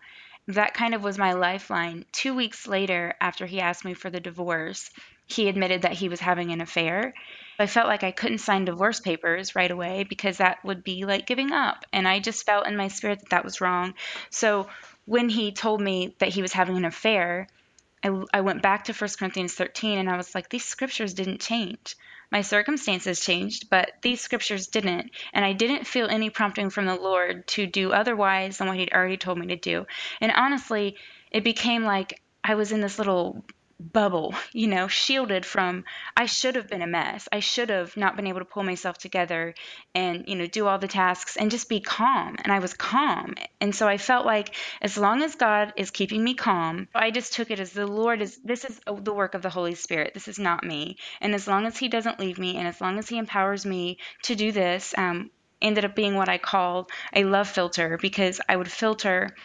That 0.48 0.74
kind 0.74 0.94
of 0.94 1.04
was 1.04 1.18
my 1.18 1.34
lifeline. 1.34 2.06
Two 2.14 2.34
weeks 2.34 2.68
later, 2.68 3.14
after 3.20 3.46
he 3.46 3.60
asked 3.60 3.84
me 3.84 3.94
for 3.94 4.10
the 4.10 4.22
divorce, 4.22 4.90
he 5.26 5.50
admitted 5.50 5.82
that 5.82 5.92
he 5.92 6.08
was 6.08 6.22
having 6.22 6.52
an 6.52 6.62
affair. 6.62 7.14
I 7.60 7.68
felt 7.68 7.88
like 7.88 8.04
I 8.04 8.12
couldn't 8.12 8.38
sign 8.38 8.64
divorce 8.64 9.02
papers 9.02 9.56
right 9.56 9.70
away 9.70 10.06
because 10.06 10.38
that 10.38 10.64
would 10.64 10.84
be 10.84 11.04
like 11.04 11.26
giving 11.26 11.52
up. 11.52 11.86
And 11.92 12.08
I 12.08 12.20
just 12.20 12.46
felt 12.46 12.68
in 12.68 12.78
my 12.78 12.88
spirit 12.88 13.20
that 13.20 13.30
that 13.32 13.44
was 13.44 13.60
wrong. 13.60 13.96
So 14.30 14.68
when 15.06 15.28
he 15.28 15.52
told 15.52 15.82
me 15.82 16.16
that 16.20 16.30
he 16.30 16.42
was 16.42 16.54
having 16.54 16.78
an 16.78 16.86
affair, 16.86 17.48
I, 18.08 18.24
I 18.34 18.42
went 18.42 18.62
back 18.62 18.86
to 18.86 18.94
1 18.94 19.10
Corinthians 19.20 19.54
13 19.54 20.00
and 20.00 20.10
I 20.10 20.18
was 20.18 20.34
like, 20.34 20.50
these 20.50 20.66
scriptures 20.66 21.14
didn't 21.14 21.42
change. 21.42 21.96
My 22.32 22.42
circumstances 22.42 23.20
changed, 23.22 23.70
but 23.70 23.92
these 24.02 24.20
scriptures 24.20 24.68
didn't. 24.68 25.12
And 25.34 25.46
I 25.46 25.54
didn't 25.54 25.88
feel 25.88 26.08
any 26.08 26.30
prompting 26.30 26.70
from 26.70 26.86
the 26.86 26.96
Lord 26.96 27.48
to 27.50 27.66
do 27.68 27.94
otherwise 27.94 28.58
than 28.58 28.68
what 28.68 28.78
He'd 28.78 28.92
already 28.94 29.18
told 29.18 29.38
me 29.38 29.48
to 29.48 29.56
do. 29.56 29.86
And 30.20 30.32
honestly, 30.32 30.98
it 31.32 31.44
became 31.44 31.84
like 31.84 32.22
I 32.44 32.56
was 32.56 32.72
in 32.72 32.82
this 32.82 32.98
little 32.98 33.46
bubble, 33.80 34.34
you 34.54 34.68
know, 34.68 34.88
shielded 34.88 35.46
from 35.46 35.86
I 36.16 36.26
should 36.26 36.56
have 36.56 36.68
been 36.68 36.82
a 36.82 36.88
mess. 36.88 37.28
I 37.32 37.40
should 37.42 37.70
have 37.70 37.96
not 37.96 38.16
been 38.16 38.26
able 38.26 38.40
to 38.40 38.46
pull 38.46 38.64
myself 38.64 38.98
together 38.98 39.54
and, 39.94 40.26
you 40.28 40.36
know, 40.36 40.48
do 40.48 40.66
all 40.66 40.80
the 40.80 40.88
tasks 40.88 41.38
and 41.38 41.52
just 41.52 41.70
be 41.70 41.80
calm. 41.80 42.38
And 42.44 42.52
I 42.52 42.60
was 42.60 42.74
calm. 42.74 43.36
And 43.62 43.76
so 43.76 43.88
I 43.88 43.98
felt 43.98 44.26
like 44.26 44.56
as 44.82 44.98
long 44.98 45.22
as 45.22 45.36
God 45.36 45.74
is 45.78 45.92
keeping 45.92 46.24
me 46.24 46.34
calm, 46.34 46.88
I 46.96 47.12
just 47.12 47.34
took 47.34 47.52
it 47.52 47.60
as 47.60 47.72
the 47.72 47.86
Lord 47.86 48.22
is 48.22 48.38
this 48.44 48.66
is 48.66 48.80
the 48.88 49.14
work 49.14 49.36
of 49.36 49.44
the 49.44 49.50
Holy 49.50 49.76
Spirit. 49.76 50.14
This 50.14 50.28
is 50.28 50.40
not 50.40 50.64
me. 50.64 50.98
And 51.22 51.36
as 51.36 51.48
long 51.48 51.66
as 51.68 51.78
he 51.78 51.88
doesn't 51.88 52.20
leave 52.20 52.40
me 52.40 52.58
and 52.58 52.68
as 52.68 52.82
long 52.82 52.98
as 52.98 53.08
he 53.08 53.18
empowers 53.18 53.66
me 53.66 54.00
to 54.24 54.36
do 54.36 54.52
this, 54.52 54.94
um 54.98 55.30
ended 55.62 55.86
up 55.86 55.96
being 55.96 56.16
what 56.16 56.30
I 56.30 56.38
called 56.38 56.92
a 57.14 57.24
love 57.24 57.48
filter 57.48 57.98
because 58.00 58.40
I 58.48 58.56
would 58.56 58.72
filter 58.72 59.36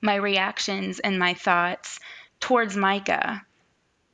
my 0.00 0.14
reactions 0.16 1.00
and 1.00 1.18
my 1.18 1.34
thoughts 1.34 1.98
towards 2.40 2.76
Micah 2.76 3.42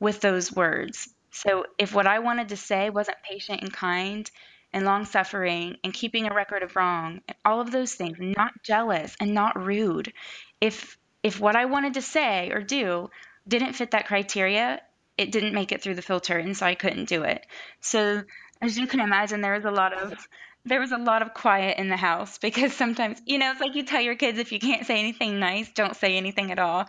with 0.01 0.19
those 0.19 0.51
words. 0.51 1.07
So 1.29 1.65
if 1.77 1.93
what 1.93 2.07
I 2.07 2.19
wanted 2.19 2.49
to 2.49 2.57
say 2.57 2.89
wasn't 2.89 3.23
patient 3.23 3.61
and 3.61 3.71
kind 3.71 4.29
and 4.73 4.83
long 4.83 5.05
suffering 5.05 5.77
and 5.83 5.93
keeping 5.93 6.27
a 6.27 6.33
record 6.33 6.63
of 6.63 6.75
wrong, 6.75 7.21
and 7.27 7.37
all 7.45 7.61
of 7.61 7.71
those 7.71 7.93
things, 7.93 8.17
not 8.19 8.63
jealous 8.63 9.15
and 9.21 9.33
not 9.33 9.63
rude, 9.63 10.11
if 10.59 10.97
if 11.23 11.39
what 11.39 11.55
I 11.55 11.65
wanted 11.65 11.93
to 11.93 12.01
say 12.01 12.49
or 12.51 12.61
do 12.61 13.09
didn't 13.47 13.73
fit 13.73 13.91
that 13.91 14.07
criteria, 14.07 14.81
it 15.17 15.31
didn't 15.31 15.53
make 15.53 15.71
it 15.71 15.81
through 15.81 15.95
the 15.95 16.01
filter 16.01 16.37
and 16.37 16.57
so 16.57 16.65
I 16.65 16.75
couldn't 16.75 17.07
do 17.07 17.23
it. 17.23 17.45
So 17.79 18.23
as 18.59 18.77
you 18.77 18.87
can 18.87 18.99
imagine 18.99 19.41
there 19.41 19.53
was 19.53 19.65
a 19.65 19.71
lot 19.71 19.93
of 19.93 20.27
there 20.65 20.79
was 20.79 20.91
a 20.91 20.97
lot 20.97 21.21
of 21.21 21.33
quiet 21.33 21.77
in 21.77 21.89
the 21.89 21.97
house 21.97 22.37
because 22.47 22.73
sometimes 22.73 23.21
you 23.25 23.37
know 23.37 23.51
it's 23.51 23.61
like 23.61 23.75
you 23.75 23.83
tell 23.83 24.01
your 24.01 24.15
kids 24.15 24.39
if 24.39 24.51
you 24.51 24.59
can't 24.59 24.85
say 24.85 24.99
anything 24.99 25.39
nice 25.39 25.71
don't 25.71 25.95
say 25.95 26.17
anything 26.17 26.51
at 26.51 26.59
all 26.59 26.87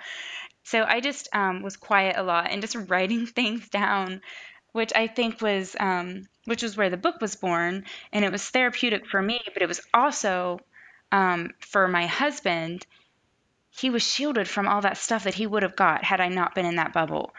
so 0.65 0.85
I 0.85 1.01
just 1.01 1.29
um, 1.33 1.63
was 1.63 1.77
quiet 1.77 2.17
a 2.17 2.23
lot 2.23 2.51
and 2.51 2.63
just 2.63 2.77
writing 2.89 3.27
things 3.27 3.69
down, 3.69 4.21
which 4.73 4.93
I 4.95 5.07
think 5.07 5.41
was 5.41 5.77
um, 5.79 6.29
which 6.45 6.63
was 6.63 6.77
where 6.77 6.91
the 6.91 6.97
book 6.97 7.21
was 7.21 7.37
born, 7.37 7.85
and 8.13 8.25
it 8.25 8.33
was 8.33 8.49
therapeutic 8.49 9.07
for 9.07 9.21
me, 9.23 9.41
but 9.53 9.63
it 9.63 9.69
was 9.69 9.81
also 9.95 10.61
um, 11.11 11.51
for 11.61 11.89
my 11.89 12.07
husband. 12.07 12.87
He 13.75 13.89
was 13.89 14.03
shielded 14.07 14.49
from 14.49 14.69
all 14.69 14.83
that 14.83 14.99
stuff 14.99 15.25
that 15.25 15.35
he 15.35 15.47
would 15.47 15.63
have 15.63 15.77
got 15.77 16.05
had 16.05 16.21
I 16.21 16.29
not 16.29 16.55
been 16.55 16.67
in 16.67 16.77
that 16.77 16.93
bubble, 16.93 17.33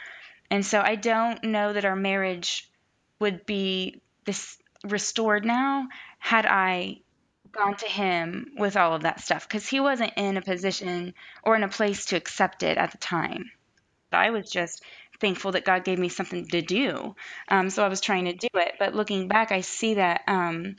and 0.49 0.65
so 0.65 0.81
I 0.81 0.95
don't 0.95 1.43
know 1.43 1.73
that 1.73 1.85
our 1.85 1.95
marriage 1.95 2.69
would 3.19 3.45
be 3.45 4.01
this 4.25 4.57
restored 4.83 5.45
now 5.45 5.87
had 6.19 6.45
I 6.45 7.02
gone 7.53 7.75
to 7.77 7.85
him 7.87 8.53
with 8.57 8.75
all 8.75 8.93
of 8.93 9.03
that 9.03 9.21
stuff 9.21 9.47
because 9.47 9.67
he 9.67 9.79
wasn't 9.79 10.13
in 10.17 10.37
a 10.37 10.41
position 10.41 11.13
or 11.43 11.55
in 11.55 11.63
a 11.63 11.69
place 11.69 12.05
to 12.05 12.15
accept 12.17 12.63
it 12.63 12.77
at 12.77 12.91
the 12.91 12.97
time. 12.97 13.51
I 14.11 14.31
was 14.31 14.49
just 14.49 14.83
thankful 15.19 15.53
that 15.53 15.65
God 15.65 15.85
gave 15.85 15.99
me 15.99 16.09
something 16.09 16.47
to 16.49 16.61
do. 16.61 17.15
Um, 17.47 17.69
so 17.69 17.83
I 17.83 17.87
was 17.87 18.01
trying 18.01 18.25
to 18.25 18.33
do 18.33 18.47
it. 18.55 18.73
But 18.79 18.95
looking 18.95 19.27
back, 19.27 19.51
I 19.51 19.61
see 19.61 19.95
that 19.95 20.21
um, 20.27 20.75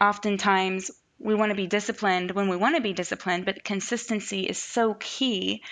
oftentimes 0.00 0.90
we 1.18 1.34
want 1.34 1.50
to 1.50 1.56
be 1.56 1.66
disciplined 1.66 2.32
when 2.32 2.48
we 2.48 2.56
want 2.56 2.76
to 2.76 2.82
be 2.82 2.92
disciplined, 2.92 3.44
but 3.44 3.64
consistency 3.64 4.42
is 4.42 4.58
so 4.58 4.94
key. 4.94 5.62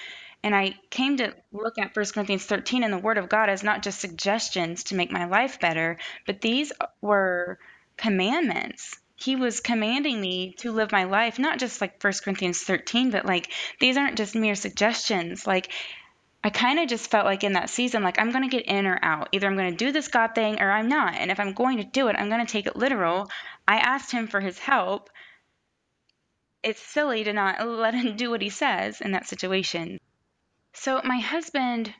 And 0.43 0.55
I 0.55 0.75
came 0.91 1.17
to 1.19 1.35
look 1.53 1.79
at 1.79 1.95
1 1.95 2.07
Corinthians 2.15 2.45
13 2.45 2.85
and 2.85 2.93
the 2.93 2.99
Word 2.99 3.19
of 3.19 3.29
God 3.29 3.49
as 3.49 3.63
not 3.63 3.83
just 3.83 4.01
suggestions 4.01 4.85
to 4.85 4.95
make 4.95 5.11
my 5.11 5.27
life 5.27 5.61
better, 5.61 5.99
but 6.27 6.41
these 6.41 6.73
were 7.01 7.59
commandments 7.97 8.97
he 9.17 9.35
was 9.35 9.61
commanding 9.61 10.21
me 10.21 10.53
to 10.59 10.73
live 10.73 10.93
my 10.93 11.05
life, 11.05 11.39
not 11.39 11.59
just 11.59 11.81
like 11.81 12.03
1 12.03 12.13
Corinthians 12.23 12.63
13, 12.63 13.11
but 13.11 13.25
like 13.25 13.51
these 13.81 13.97
aren't 13.97 14.19
just 14.19 14.35
mere 14.35 14.55
suggestions. 14.55 15.47
Like 15.47 15.73
I 16.45 16.51
kind 16.51 16.79
of 16.79 16.89
just 16.89 17.11
felt 17.11 17.25
like 17.25 17.43
in 17.43 17.55
that 17.55 17.71
season, 17.71 18.03
like 18.03 18.21
I'm 18.21 18.31
going 18.31 18.49
to 18.49 18.57
get 18.57 18.67
in 18.67 18.87
or 18.87 18.99
out. 19.03 19.31
Either 19.33 19.47
I'm 19.47 19.57
going 19.57 19.71
to 19.71 19.85
do 19.85 19.91
this 19.91 20.09
God 20.09 20.35
thing 20.35 20.61
or 20.61 20.71
I'm 20.71 20.89
not. 20.89 21.15
And 21.15 21.31
if 21.31 21.41
I'm 21.41 21.55
going 21.55 21.79
to 21.79 21.85
do 21.85 22.09
it, 22.09 22.17
I'm 22.17 22.29
going 22.29 22.45
to 22.45 22.53
take 22.53 22.67
it 22.67 22.77
literal. 22.77 23.29
I 23.67 23.79
asked 23.79 24.13
him 24.13 24.29
for 24.29 24.41
his 24.41 24.59
help. 24.59 25.09
It's 26.63 26.81
silly 26.81 27.25
to 27.25 27.33
not 27.33 27.67
let 27.67 27.95
him 27.95 28.17
do 28.17 28.31
what 28.31 28.43
he 28.43 28.51
says 28.51 29.01
in 29.01 29.13
that 29.13 29.27
situation. 29.27 29.99
So, 30.75 31.01
my 31.05 31.19
husband, 31.19 31.93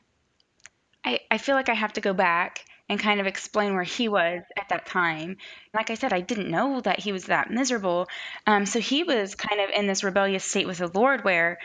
I, 1.03 1.21
I 1.31 1.39
feel 1.39 1.55
like 1.55 1.69
I 1.69 1.73
have 1.73 1.93
to 1.93 2.01
go 2.01 2.13
back 2.13 2.63
and 2.89 2.99
kind 2.99 3.19
of 3.19 3.27
explain 3.27 3.73
where 3.73 3.83
he 3.83 4.07
was 4.09 4.43
at 4.57 4.69
that 4.69 4.85
time. 4.85 5.37
Like 5.73 5.89
I 5.89 5.95
said, 5.95 6.13
I 6.13 6.21
didn't 6.21 6.49
know 6.49 6.81
that 6.81 6.99
he 6.99 7.11
was 7.11 7.25
that 7.25 7.51
miserable. 7.51 8.07
Um, 8.45 8.65
so 8.65 8.79
he 8.79 9.03
was 9.03 9.35
kind 9.35 9.61
of 9.61 9.69
in 9.69 9.87
this 9.87 10.03
rebellious 10.03 10.45
state 10.45 10.67
with 10.67 10.77
the 10.77 10.87
Lord 10.87 11.23
where 11.23 11.57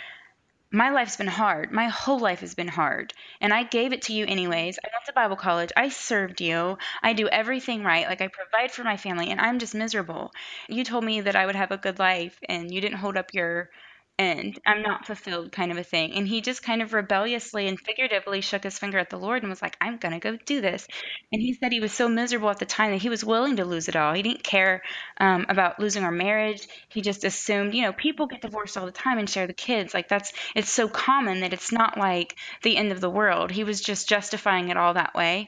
my 0.73 0.91
life's 0.91 1.17
been 1.17 1.27
hard. 1.29 1.71
My 1.71 1.89
whole 1.89 2.19
life 2.19 2.41
has 2.41 2.55
been 2.55 2.69
hard. 2.69 3.13
And 3.41 3.53
I 3.53 3.63
gave 3.63 3.93
it 3.93 4.03
to 4.03 4.13
you 4.15 4.25
anyways. 4.27 4.79
I 4.79 4.89
went 4.89 5.05
to 5.07 5.13
Bible 5.13 5.37
college. 5.37 5.71
I 5.77 5.91
served 5.91 6.41
you. 6.41 6.79
I 7.03 7.13
do 7.13 7.29
everything 7.29 7.85
right. 7.85 8.07
Like 8.09 8.21
I 8.23 8.29
provide 8.29 8.73
for 8.73 8.83
my 8.83 8.97
family 8.97 9.31
and 9.31 9.41
I'm 9.41 9.59
just 9.59 9.75
miserable. 9.75 10.33
You 10.69 10.85
told 10.85 11.05
me 11.05 11.21
that 11.23 11.37
I 11.37 11.47
would 11.47 11.57
have 11.57 11.73
a 11.73 11.77
good 11.77 11.99
life 11.99 12.39
and 12.49 12.73
you 12.73 12.81
didn't 12.81 12.99
hold 12.99 13.17
up 13.17 13.35
your 13.35 13.71
end. 14.19 14.59
I'm 14.67 14.83
not 14.83 15.07
fulfilled, 15.07 15.53
kind 15.53 15.73
of 15.73 15.79
a 15.79 15.83
thing. 15.85 16.13
And 16.13 16.29
he 16.29 16.41
just 16.41 16.63
kind 16.63 16.83
of 16.83 16.93
rebelliously 16.93 17.67
and 17.69 17.79
figuratively 17.81 18.41
shook 18.41 18.65
his 18.65 18.79
finger 18.79 18.99
at 18.99 19.11
the 19.11 19.19
Lord 19.19 19.43
and 19.43 19.51
was 19.51 19.63
like, 19.63 19.77
I'm 19.81 19.97
going 19.97 20.13
to 20.13 20.21
go 20.21 20.37
do 20.45 20.61
this. 20.61 20.87
And 21.33 21.43
he 21.43 21.55
said 21.55 21.73
he 21.73 21.81
was 21.81 21.93
so 21.93 22.09
miserable 22.09 22.51
at 22.51 22.59
the 22.59 22.67
time 22.67 22.93
that 22.93 23.03
he 23.03 23.09
was 23.09 23.25
willing 23.25 23.57
to 23.57 23.65
lose 23.65 23.89
it 23.89 23.97
all. 23.97 24.13
He 24.15 24.23
didn't 24.23 24.45
care 24.45 24.83
um, 25.19 25.47
about 25.49 25.81
losing 25.81 26.05
our 26.05 26.13
marriage. 26.13 26.67
He 26.89 27.01
just 27.01 27.25
assumed, 27.25 27.75
you 27.75 27.83
know, 27.83 27.93
people 27.93 28.27
get 28.27 28.43
divorced 28.43 28.77
all 28.77 28.87
the 28.87 28.93
time 28.93 29.19
and 29.19 29.29
share 29.29 29.47
the 29.47 29.53
kids. 29.53 29.95
Like 29.95 30.09
that's, 30.09 30.33
it's 30.55 30.71
so 30.71 30.89
common 30.89 31.41
that 31.41 31.53
it's 31.53 31.73
not 31.73 31.99
like 31.99 32.37
the 32.63 32.77
end 32.77 32.93
of 32.93 33.01
the 33.01 33.11
world. 33.11 33.51
He 33.51 33.65
was 33.65 33.81
just 33.81 34.09
justifying 34.09 34.69
it 34.69 34.77
all 34.77 34.95
that 34.95 35.15
way. 35.15 35.47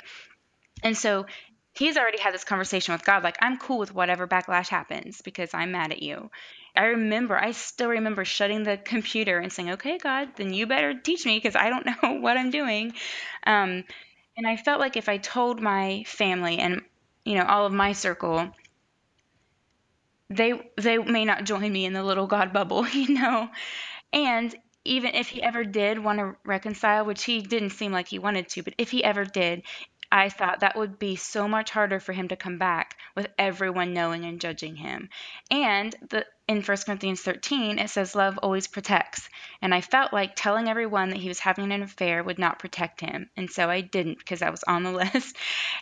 And 0.82 0.96
so 0.96 1.26
he's 1.74 1.96
already 1.96 2.20
had 2.20 2.34
this 2.34 2.44
conversation 2.44 2.92
with 2.92 3.04
God, 3.04 3.22
like, 3.24 3.38
I'm 3.40 3.58
cool 3.58 3.78
with 3.78 3.94
whatever 3.94 4.26
backlash 4.26 4.68
happens 4.68 5.22
because 5.22 5.54
I'm 5.54 5.72
mad 5.72 5.92
at 5.92 6.02
you. 6.02 6.30
I 6.76 6.84
remember, 6.86 7.36
I 7.36 7.52
still 7.52 7.88
remember 7.88 8.24
shutting 8.24 8.64
the 8.64 8.76
computer 8.76 9.38
and 9.38 9.52
saying, 9.52 9.70
okay, 9.72 9.98
God, 9.98 10.30
then 10.36 10.52
you 10.52 10.66
better 10.66 10.94
teach 10.94 11.24
me 11.26 11.36
because 11.38 11.56
I 11.56 11.70
don't 11.70 11.86
know 12.02 12.20
what 12.20 12.36
I'm 12.36 12.50
doing. 12.50 12.92
Um, 13.46 13.84
and 14.36 14.46
I 14.46 14.56
felt 14.56 14.80
like 14.80 14.96
if 14.96 15.08
I 15.08 15.18
told 15.18 15.60
my 15.60 16.04
family 16.06 16.58
and, 16.58 16.82
you 17.24 17.36
know, 17.36 17.44
all 17.46 17.66
of 17.66 17.72
my 17.72 17.92
circle, 17.92 18.52
they 20.30 20.52
they 20.76 20.98
may 20.98 21.24
not 21.24 21.44
join 21.44 21.72
me 21.72 21.84
in 21.84 21.92
the 21.92 22.02
little 22.02 22.26
God 22.26 22.52
bubble, 22.52 22.86
you 22.92 23.14
know. 23.14 23.48
And 24.12 24.54
even 24.84 25.14
if 25.14 25.28
he 25.28 25.42
ever 25.42 25.64
did 25.64 25.98
want 25.98 26.18
to 26.20 26.36
reconcile, 26.44 27.04
which 27.04 27.24
he 27.24 27.42
didn't 27.42 27.70
seem 27.70 27.92
like 27.92 28.08
he 28.08 28.18
wanted 28.18 28.48
to, 28.50 28.62
but 28.62 28.74
if 28.78 28.90
he 28.90 29.04
ever 29.04 29.24
did, 29.24 29.62
I 30.12 30.28
thought 30.30 30.60
that 30.60 30.76
would 30.76 30.98
be 30.98 31.16
so 31.16 31.48
much 31.48 31.70
harder 31.70 32.00
for 32.00 32.12
him 32.12 32.28
to 32.28 32.36
come 32.36 32.58
back 32.58 32.96
with 33.16 33.28
everyone 33.38 33.94
knowing 33.94 34.24
and 34.24 34.40
judging 34.40 34.76
him. 34.76 35.10
And 35.50 35.94
the 36.10 36.26
in 36.46 36.60
1 36.60 36.76
Corinthians 36.84 37.22
13, 37.22 37.78
it 37.78 37.88
says 37.88 38.14
love 38.14 38.38
always 38.42 38.66
protects. 38.66 39.28
And 39.62 39.74
I 39.74 39.80
felt 39.80 40.12
like 40.12 40.36
telling 40.36 40.68
everyone 40.68 41.08
that 41.08 41.18
he 41.18 41.28
was 41.28 41.38
having 41.38 41.72
an 41.72 41.82
affair 41.82 42.22
would 42.22 42.38
not 42.38 42.58
protect 42.58 43.00
him. 43.00 43.30
And 43.34 43.50
so 43.50 43.70
I 43.70 43.80
didn't 43.80 44.18
because 44.18 44.42
I 44.42 44.50
was 44.50 44.62
on 44.64 44.82
the 44.82 44.92
list. 45.14 45.36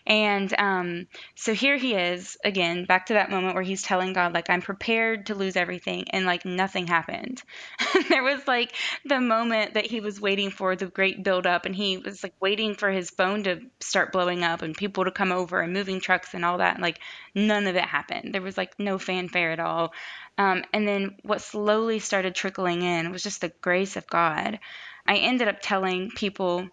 And 0.07 0.55
um, 0.57 1.09
so 1.35 1.53
here 1.53 1.77
he 1.77 1.95
is 1.95 2.37
again, 2.45 2.85
back 2.85 3.07
to 3.07 3.15
that 3.15 3.31
moment 3.31 3.55
where 3.55 3.65
he's 3.65 3.83
telling 3.83 4.13
God, 4.13 4.35
like, 4.35 4.51
I'm 4.51 4.63
prepared 4.63 5.27
to 5.27 5.35
lose 5.35 5.57
everything. 5.57 6.05
And 6.11 6.27
like 6.27 6.45
nothing 6.45 6.87
happened. 6.87 7.43
there 8.09 8.23
was 8.23 8.47
like 8.47 8.73
the 9.05 9.21
moment 9.21 9.75
that 9.75 9.87
he 9.87 10.01
was 10.01 10.21
waiting 10.21 10.51
for 10.51 10.77
the 10.77 10.87
great 10.87 11.25
build 11.25 11.45
up 11.45 11.67
and 11.67 11.75
he 11.75 11.99
was 11.99 12.23
like 12.23 12.35
waiting 12.41 12.75
for 12.77 12.89
his 12.89 13.11
phone 13.11 13.43
to 13.45 13.61
start 13.81 14.13
blowing 14.13 14.45
up 14.45 14.63
and 14.63 14.77
people 14.77 15.05
to 15.05 15.11
come 15.11 15.33
over 15.33 15.61
and 15.61 15.73
moving 15.73 16.01
trucks 16.01 16.35
and 16.35 16.45
all 16.45 16.59
that. 16.59 16.75
And 16.75 16.83
like 16.83 17.01
none 17.35 17.67
of 17.67 17.75
it 17.75 17.85
happened. 17.85 18.33
There 18.33 18.43
was 18.43 18.57
like 18.57 18.79
no 18.79 18.97
fanfare 18.99 19.51
at 19.51 19.59
all. 19.59 19.93
Um, 20.39 20.65
and 20.73 20.87
then 20.89 21.17
what 21.23 21.43
slowly 21.43 21.99
started 21.99 22.35
trickling 22.35 22.83
in 22.83 23.13
was 23.13 23.23
just 23.23 23.41
the 23.41 23.53
grace 23.61 23.97
of 23.97 24.07
God. 24.07 24.59
I 25.07 25.17
ended 25.17 25.49
up 25.49 25.59
telling 25.61 26.11
people 26.11 26.69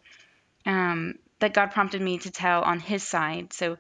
um, 0.66 1.16
that 1.40 1.54
God 1.54 1.72
prompted 1.72 2.02
me 2.02 2.20
to 2.20 2.32
tell 2.32 2.62
on 2.62 2.80
his 2.80 3.04
side. 3.04 3.54
So 3.54 3.78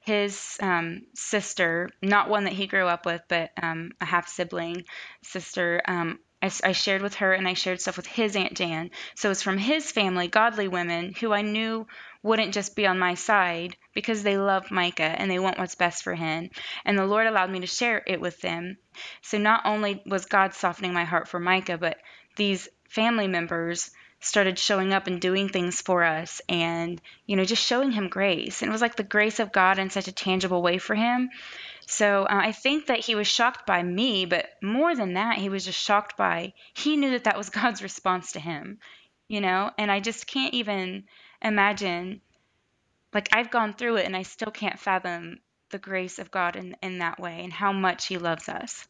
his 0.00 0.56
um, 0.60 1.02
sister, 1.14 1.90
not 2.00 2.28
one 2.28 2.44
that 2.44 2.52
he 2.52 2.66
grew 2.68 2.86
up 2.86 3.04
with, 3.04 3.22
but 3.28 3.50
um, 3.60 3.90
a 4.00 4.04
half 4.04 4.28
sibling 4.28 4.84
sister, 5.22 5.82
um, 5.86 6.20
I, 6.46 6.68
I, 6.68 6.72
shared 6.72 7.02
with 7.02 7.16
her 7.16 7.32
and 7.32 7.46
I 7.46 7.54
shared 7.54 7.80
stuff 7.80 7.96
with 7.96 8.06
his 8.06 8.36
Aunt 8.36 8.54
Jan. 8.54 8.90
So 9.14 9.30
it's 9.30 9.42
from 9.42 9.58
his 9.58 9.90
family, 9.90 10.28
godly 10.28 10.68
women 10.68 11.12
who 11.12 11.32
I 11.32 11.42
knew 11.42 11.86
wouldn't 12.22 12.54
just 12.54 12.76
be 12.76 12.86
on 12.86 12.98
my 12.98 13.14
side 13.14 13.76
because 13.94 14.22
they 14.22 14.36
love 14.38 14.70
Micah 14.70 15.02
and 15.02 15.30
they 15.30 15.38
want 15.38 15.58
what's 15.58 15.74
best 15.74 16.02
for 16.02 16.14
him. 16.14 16.50
And 16.84 16.98
the 16.98 17.06
Lord 17.06 17.26
allowed 17.26 17.50
me 17.50 17.60
to 17.60 17.66
share 17.66 18.02
it 18.06 18.20
with 18.20 18.40
them. 18.40 18.78
So 19.22 19.38
not 19.38 19.62
only 19.64 20.02
was 20.06 20.26
God 20.26 20.54
softening 20.54 20.92
my 20.92 21.04
heart 21.04 21.28
for 21.28 21.40
Micah, 21.40 21.78
but 21.78 21.98
these 22.36 22.68
family 22.88 23.28
members 23.28 23.90
started 24.20 24.58
showing 24.58 24.92
up 24.92 25.06
and 25.06 25.20
doing 25.20 25.48
things 25.48 25.80
for 25.80 26.02
us 26.02 26.40
and 26.48 27.00
you 27.26 27.36
know 27.36 27.44
just 27.44 27.64
showing 27.64 27.92
him 27.92 28.08
grace 28.08 28.62
and 28.62 28.70
it 28.70 28.72
was 28.72 28.80
like 28.80 28.96
the 28.96 29.02
grace 29.02 29.40
of 29.40 29.52
god 29.52 29.78
in 29.78 29.90
such 29.90 30.08
a 30.08 30.12
tangible 30.12 30.62
way 30.62 30.78
for 30.78 30.94
him 30.94 31.28
so 31.86 32.22
uh, 32.24 32.40
i 32.42 32.52
think 32.52 32.86
that 32.86 33.00
he 33.00 33.14
was 33.14 33.26
shocked 33.26 33.66
by 33.66 33.82
me 33.82 34.26
but 34.26 34.46
more 34.62 34.94
than 34.94 35.14
that 35.14 35.38
he 35.38 35.48
was 35.48 35.64
just 35.64 35.78
shocked 35.78 36.16
by 36.16 36.52
he 36.74 36.96
knew 36.96 37.12
that 37.12 37.24
that 37.24 37.38
was 37.38 37.50
god's 37.60 37.82
response 37.82 38.32
to 38.32 38.40
him 38.40 38.78
you 39.28 39.40
know 39.40 39.70
and 39.78 39.90
i 39.90 40.00
just 40.00 40.26
can't 40.26 40.54
even 40.54 41.04
imagine 41.42 42.20
like 43.16 43.28
I've 43.32 43.50
gone 43.50 43.72
through 43.72 43.96
it 43.96 44.04
and 44.06 44.14
I 44.14 44.22
still 44.22 44.50
can't 44.50 44.78
fathom 44.78 45.38
the 45.70 45.78
grace 45.78 46.18
of 46.18 46.30
God 46.30 46.54
in, 46.54 46.76
in 46.82 46.98
that 46.98 47.18
way 47.18 47.40
and 47.42 47.52
how 47.52 47.72
much 47.72 48.06
He 48.06 48.18
loves 48.18 48.48
us. 48.48 48.86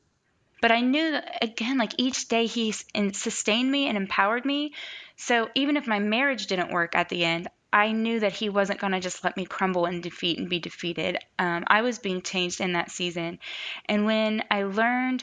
But 0.61 0.73
I 0.73 0.81
knew 0.81 1.13
that, 1.13 1.39
again, 1.43 1.79
like 1.79 1.93
each 1.99 2.27
day 2.27 2.47
He 2.47 2.73
sustained 2.73 3.71
me 3.71 3.87
and 3.87 3.97
empowered 3.97 4.45
me. 4.45 4.75
So 5.17 5.49
even 5.55 5.77
if 5.77 5.87
my 5.87 6.01
marriage 6.01 6.49
didn't 6.49 6.73
work 6.73 6.97
at 6.97 7.09
the 7.09 7.25
end, 7.25 7.49
I 7.77 7.93
knew 7.93 8.21
that 8.21 8.33
He 8.33 8.49
wasn't 8.49 8.81
going 8.81 8.95
to 8.95 9.01
just 9.01 9.23
let 9.23 9.37
me 9.37 9.45
crumble 9.45 9.85
and 9.85 10.03
defeat 10.03 10.39
and 10.39 10.49
be 10.49 10.61
defeated. 10.61 11.19
Um, 11.39 11.65
I 11.67 11.83
was 11.83 11.99
being 11.99 12.23
changed 12.23 12.63
in 12.63 12.73
that 12.73 12.91
season. 12.91 13.39
And 13.85 14.07
when 14.07 14.43
I 14.51 14.63
learned 14.63 15.23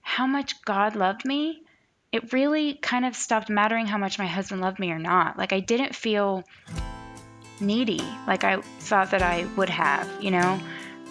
how 0.00 0.26
much 0.26 0.64
God 0.64 0.96
loved 0.96 1.24
me, 1.24 1.62
it 2.10 2.32
really 2.32 2.74
kind 2.74 3.04
of 3.04 3.14
stopped 3.14 3.48
mattering 3.48 3.86
how 3.86 3.98
much 3.98 4.18
my 4.18 4.26
husband 4.26 4.60
loved 4.60 4.80
me 4.80 4.90
or 4.90 4.98
not. 4.98 5.38
Like 5.38 5.52
I 5.52 5.60
didn't 5.60 5.94
feel 5.94 6.42
needy 7.60 8.02
like 8.26 8.42
I 8.42 8.60
thought 8.80 9.12
that 9.12 9.22
I 9.22 9.46
would 9.56 9.70
have, 9.70 10.10
you 10.20 10.32
know, 10.32 10.60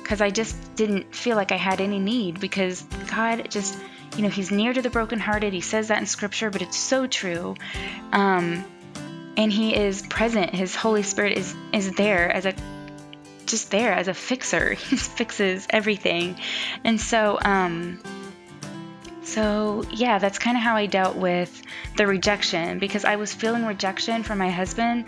because 0.03 0.19
I 0.19 0.29
just 0.29 0.75
didn't 0.75 1.15
feel 1.15 1.37
like 1.37 1.53
I 1.53 1.57
had 1.57 1.79
any 1.79 1.99
need 1.99 2.41
because 2.41 2.81
God 3.09 3.49
just, 3.49 3.77
you 4.17 4.23
know, 4.23 4.29
He's 4.29 4.51
near 4.51 4.73
to 4.73 4.81
the 4.81 4.89
brokenhearted. 4.89 5.53
He 5.53 5.61
says 5.61 5.87
that 5.87 5.99
in 5.99 6.05
Scripture, 6.05 6.49
but 6.49 6.61
it's 6.61 6.75
so 6.75 7.07
true. 7.07 7.55
Um, 8.11 8.65
and 9.37 9.51
He 9.51 9.75
is 9.75 10.01
present. 10.01 10.53
His 10.53 10.75
Holy 10.75 11.03
Spirit 11.03 11.37
is 11.37 11.55
is 11.73 11.91
there 11.93 12.31
as 12.31 12.45
a 12.45 12.53
just 13.45 13.71
there 13.71 13.93
as 13.93 14.07
a 14.07 14.13
fixer. 14.13 14.73
He 14.89 14.95
fixes 14.95 15.67
everything, 15.69 16.37
and 16.83 16.99
so 16.99 17.39
um, 17.43 17.99
so, 19.23 19.85
yeah, 19.91 20.17
that's 20.17 20.39
kind 20.39 20.57
of 20.57 20.63
how 20.63 20.75
I 20.75 20.87
dealt 20.87 21.15
with 21.15 21.61
the 21.95 22.07
rejection 22.07 22.79
because 22.79 23.05
I 23.05 23.15
was 23.15 23.33
feeling 23.33 23.65
rejection 23.65 24.23
from 24.23 24.39
my 24.39 24.49
husband, 24.49 25.05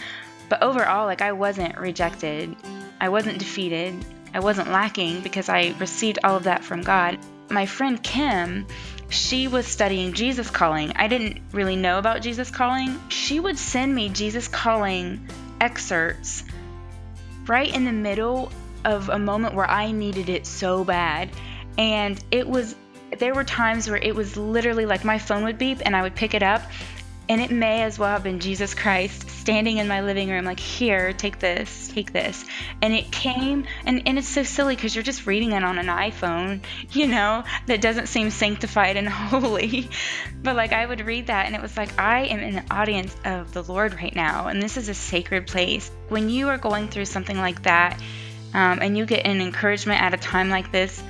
but 0.47 0.61
overall, 0.61 1.05
like, 1.05 1.21
I 1.21 1.33
wasn't 1.33 1.77
rejected. 1.77 2.55
I 3.01 3.09
wasn't 3.09 3.39
defeated. 3.39 4.05
I 4.33 4.39
wasn't 4.39 4.71
lacking 4.71 5.21
because 5.21 5.49
I 5.49 5.75
received 5.79 6.19
all 6.23 6.37
of 6.37 6.43
that 6.43 6.63
from 6.63 6.83
God. 6.83 7.19
My 7.49 7.65
friend 7.65 8.01
Kim, 8.01 8.65
she 9.13 9.47
was 9.47 9.67
studying 9.67 10.13
Jesus 10.13 10.49
Calling. 10.49 10.91
I 10.95 11.07
didn't 11.07 11.39
really 11.51 11.75
know 11.75 11.99
about 11.99 12.21
Jesus 12.21 12.49
Calling. 12.49 12.99
She 13.09 13.39
would 13.39 13.57
send 13.57 13.93
me 13.93 14.09
Jesus 14.09 14.47
Calling 14.47 15.27
excerpts 15.61 16.43
right 17.47 17.73
in 17.73 17.85
the 17.85 17.91
middle 17.91 18.51
of 18.83 19.09
a 19.09 19.19
moment 19.19 19.53
where 19.53 19.69
I 19.69 19.91
needed 19.91 20.29
it 20.29 20.45
so 20.45 20.83
bad. 20.83 21.29
And 21.77 22.21
it 22.31 22.47
was 22.47 22.75
there 23.19 23.35
were 23.35 23.43
times 23.43 23.87
where 23.87 23.97
it 23.97 24.15
was 24.15 24.35
literally 24.35 24.87
like 24.87 25.05
my 25.05 25.19
phone 25.19 25.43
would 25.43 25.59
beep 25.59 25.79
and 25.85 25.95
I 25.95 26.01
would 26.01 26.15
pick 26.15 26.33
it 26.33 26.41
up 26.41 26.63
and 27.29 27.39
it 27.39 27.51
may 27.51 27.83
as 27.83 27.97
well 27.97 28.09
have 28.09 28.23
been 28.23 28.39
Jesus 28.39 28.73
Christ 28.73 29.29
standing 29.29 29.77
in 29.77 29.87
my 29.87 30.01
living 30.01 30.29
room, 30.29 30.43
like, 30.43 30.59
here, 30.59 31.13
take 31.13 31.39
this, 31.39 31.89
take 31.89 32.11
this. 32.11 32.43
And 32.81 32.93
it 32.93 33.11
came, 33.11 33.65
and, 33.85 34.07
and 34.07 34.17
it's 34.17 34.27
so 34.27 34.43
silly 34.43 34.75
because 34.75 34.93
you're 34.93 35.03
just 35.03 35.25
reading 35.25 35.53
it 35.53 35.63
on 35.63 35.77
an 35.77 35.87
iPhone, 35.87 36.61
you 36.91 37.07
know, 37.07 37.43
that 37.67 37.81
doesn't 37.81 38.07
seem 38.07 38.29
sanctified 38.29 38.97
and 38.97 39.07
holy. 39.09 39.89
But 40.41 40.55
like, 40.55 40.73
I 40.73 40.85
would 40.85 41.01
read 41.01 41.27
that, 41.27 41.45
and 41.45 41.55
it 41.55 41.61
was 41.61 41.77
like, 41.77 41.97
I 41.99 42.25
am 42.25 42.39
in 42.39 42.55
the 42.55 42.65
audience 42.69 43.15
of 43.23 43.53
the 43.53 43.63
Lord 43.63 43.93
right 43.93 44.15
now, 44.15 44.47
and 44.47 44.61
this 44.61 44.75
is 44.75 44.89
a 44.89 44.93
sacred 44.93 45.47
place. 45.47 45.89
When 46.09 46.29
you 46.29 46.49
are 46.49 46.57
going 46.57 46.89
through 46.89 47.05
something 47.05 47.37
like 47.37 47.63
that, 47.63 47.99
um, 48.53 48.79
and 48.81 48.97
you 48.97 49.05
get 49.05 49.25
an 49.25 49.41
encouragement 49.41 50.01
at 50.01 50.13
a 50.13 50.17
time 50.17 50.49
like 50.49 50.71
this, 50.71 51.01